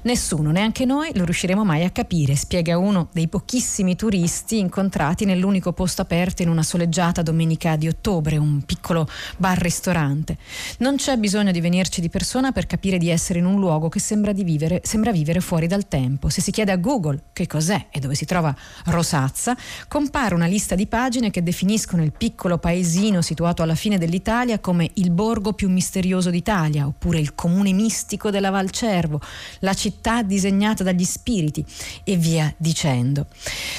Nessuno, 0.03 0.51
neanche 0.51 0.85
noi, 0.85 1.13
lo 1.15 1.25
riusciremo 1.25 1.65
mai 1.65 1.85
a 1.85 1.91
capire, 1.91 2.35
spiega 2.35 2.79
uno 2.79 3.11
dei 3.13 3.29
pochissimi 3.29 3.95
turisti 3.95 4.59
incontrati 4.59 5.25
nell'unico 5.25 5.73
posto 5.73 6.03
aperto 6.03 6.43
in 6.43 6.49
una 6.49 6.65
soleggiata 6.65 7.23
domenica 7.23 7.77
di 7.77 7.87
ottobre, 7.87 8.39
un 8.39 8.63
piccolo 8.63 9.09
bar-ristorante. 9.37 10.37
Non 10.79 10.97
c'è 10.97 11.17
bisogno 11.17 11.53
di 11.53 11.61
venirci 11.61 12.01
di 12.01 12.09
persona 12.09 12.51
per 12.51 12.67
capire 12.67 12.99
di 12.99 13.09
essere 13.09 13.39
in 13.39 13.45
un 13.45 13.61
luogo 13.61 13.89
che 13.89 14.01
sembra, 14.01 14.33
vivere, 14.33 14.81
sembra 14.83 15.13
vivere 15.13 15.39
fuori 15.39 15.69
dal 15.69 15.87
tempo. 15.87 16.29
Se 16.29 16.41
si 16.41 16.51
chiede 16.51 16.73
a 16.73 16.77
Google 16.77 17.27
che 17.33 17.47
cos'è 17.47 17.87
e 17.93 18.01
dove 18.01 18.17
si 18.17 18.25
trova 18.25 18.53
Rosazza, 18.87 19.57
compare 19.87 20.35
una 20.35 20.47
lista 20.47 20.75
di 20.75 20.89
pagine 20.89 21.31
che 21.31 21.45
definiscono 21.45 22.03
il 22.03 22.11
piccolo 22.11 22.59
paesino 22.59 23.23
situato 23.23 23.63
alla 23.63 23.77
fine 23.77 23.97
dell'Italia 23.97 24.59
come 24.59 24.91
il 24.95 25.13
borgo 25.13 25.53
più 25.53 25.71
misterioso 25.71 26.31
d'Italia, 26.31 26.85
oppure 26.85 27.21
il 27.21 27.37
comune 27.37 27.71
mistico 27.71 28.31
della 28.31 28.51
Valcerno 28.51 28.87
cervo, 28.89 29.21
la 29.61 29.75
città 29.75 30.23
disegnata 30.23 30.83
dagli 30.83 31.05
spiriti 31.05 31.65
e 32.05 32.17
via 32.17 32.53
dicendo. 32.57 33.27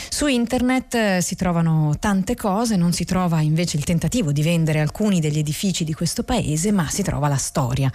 Su 0.10 0.28
internet 0.28 0.94
eh, 0.96 1.20
si 1.22 1.36
trovano 1.36 1.96
tante 2.00 2.36
cose, 2.36 2.76
non 2.76 2.94
si 2.94 3.06
trova 3.06 3.42
invece 3.42 3.78
il 3.78 3.84
tentativo 3.84 4.32
di 4.32 4.44
vendere 4.44 4.80
alcuni 4.80 5.20
degli 5.20 5.40
edifici 5.40 5.84
di 5.84 5.94
questo 5.94 6.24
paese, 6.24 6.72
ma 6.72 6.88
si 6.90 7.04
trova 7.04 7.28
la 7.28 7.38
storia. 7.38 7.92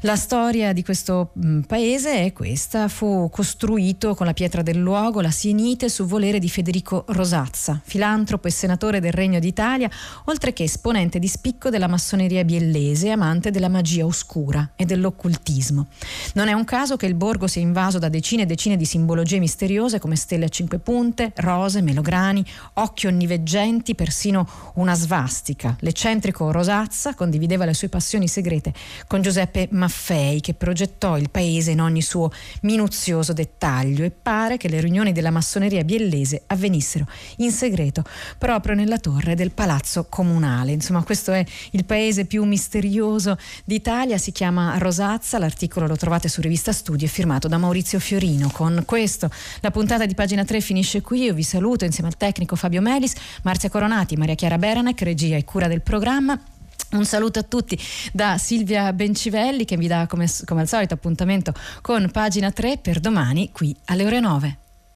La 0.00 0.16
storia 0.16 0.72
di 0.72 0.82
questo 0.82 1.32
mm, 1.38 1.62
paese 1.62 2.24
è 2.24 2.32
questa, 2.32 2.88
fu 2.88 3.28
costruito 3.30 4.14
con 4.14 4.26
la 4.26 4.32
pietra 4.32 4.62
del 4.62 4.78
luogo, 4.78 5.20
la 5.20 5.30
sienite, 5.30 5.88
su 5.88 6.06
volere 6.06 6.38
di 6.38 6.48
Federico 6.48 7.04
Rosazza, 7.08 7.80
filantropo 7.82 8.48
e 8.48 8.50
senatore 8.50 9.00
del 9.00 9.12
Regno 9.12 9.40
d'Italia, 9.40 9.90
oltre 10.26 10.52
che 10.52 10.62
esponente 10.62 11.18
di 11.18 11.28
spicco 11.28 11.68
della 11.68 11.88
massoneria 11.88 12.44
biellese 12.44 13.08
e 13.08 13.10
amante 13.10 13.50
della 13.50 13.68
magia 13.68 14.06
oscura 14.06 14.70
e 14.76 14.84
dell'occultismo. 14.84 15.88
Non 16.34 16.45
non 16.46 16.54
è 16.54 16.58
un 16.58 16.64
caso 16.64 16.96
che 16.96 17.06
il 17.06 17.16
borgo 17.16 17.48
sia 17.48 17.60
invaso 17.60 17.98
da 17.98 18.08
decine 18.08 18.42
e 18.42 18.46
decine 18.46 18.76
di 18.76 18.84
simbologie 18.84 19.40
misteriose 19.40 19.98
come 19.98 20.14
stelle 20.14 20.44
a 20.44 20.48
cinque 20.48 20.78
punte, 20.78 21.32
rose, 21.38 21.80
melograni, 21.80 22.44
occhi 22.74 23.08
onniveggenti, 23.08 23.96
persino 23.96 24.48
una 24.74 24.94
svastica. 24.94 25.76
L'eccentrico 25.80 26.52
Rosazza 26.52 27.14
condivideva 27.14 27.64
le 27.64 27.74
sue 27.74 27.88
passioni 27.88 28.28
segrete 28.28 28.72
con 29.08 29.22
Giuseppe 29.22 29.66
Maffei 29.72 30.40
che 30.40 30.54
progettò 30.54 31.18
il 31.18 31.30
paese 31.30 31.72
in 31.72 31.80
ogni 31.80 32.00
suo 32.00 32.30
minuzioso 32.60 33.32
dettaglio 33.32 34.04
e 34.04 34.12
pare 34.12 34.56
che 34.56 34.68
le 34.68 34.80
riunioni 34.80 35.10
della 35.10 35.32
massoneria 35.32 35.82
biellese 35.82 36.44
avvenissero 36.46 37.08
in 37.38 37.50
segreto 37.50 38.04
proprio 38.38 38.76
nella 38.76 38.98
torre 38.98 39.34
del 39.34 39.50
palazzo 39.50 40.06
comunale. 40.08 40.70
Insomma, 40.70 41.02
questo 41.02 41.32
è 41.32 41.44
il 41.72 41.84
paese 41.84 42.24
più 42.24 42.44
misterioso 42.44 43.36
d'Italia, 43.64 44.16
si 44.16 44.30
chiama 44.30 44.78
Rosazza, 44.78 45.38
l'articolo 45.38 45.88
lo 45.88 45.96
trovate 45.96 46.28
su 46.28 46.35
su 46.36 46.42
Rivista 46.42 46.70
Studio, 46.72 47.08
firmato 47.08 47.48
da 47.48 47.56
Maurizio 47.56 47.98
Fiorino. 47.98 48.50
Con 48.52 48.82
questo 48.84 49.30
la 49.60 49.70
puntata 49.70 50.04
di 50.04 50.14
pagina 50.14 50.44
3 50.44 50.60
finisce 50.60 51.00
qui. 51.00 51.22
Io 51.22 51.32
vi 51.32 51.42
saluto 51.42 51.86
insieme 51.86 52.10
al 52.10 52.18
tecnico 52.18 52.56
Fabio 52.56 52.82
Melis, 52.82 53.14
Marzia 53.42 53.70
Coronati, 53.70 54.16
Maria 54.16 54.34
Chiara 54.34 54.58
Beranec, 54.58 55.00
regia 55.00 55.36
e 55.36 55.44
cura 55.44 55.66
del 55.66 55.80
programma. 55.80 56.38
Un 56.90 57.06
saluto 57.06 57.38
a 57.38 57.42
tutti 57.42 57.78
da 58.12 58.36
Silvia 58.36 58.92
Bencivelli 58.92 59.64
che 59.64 59.78
vi 59.78 59.86
dà 59.86 60.06
come, 60.06 60.30
come 60.44 60.60
al 60.60 60.68
solito 60.68 60.92
appuntamento 60.92 61.54
con 61.80 62.10
pagina 62.12 62.50
3 62.50 62.78
per 62.82 63.00
domani 63.00 63.50
qui 63.50 63.74
alle 63.86 64.04
ore 64.04 64.20
9. 64.20 64.58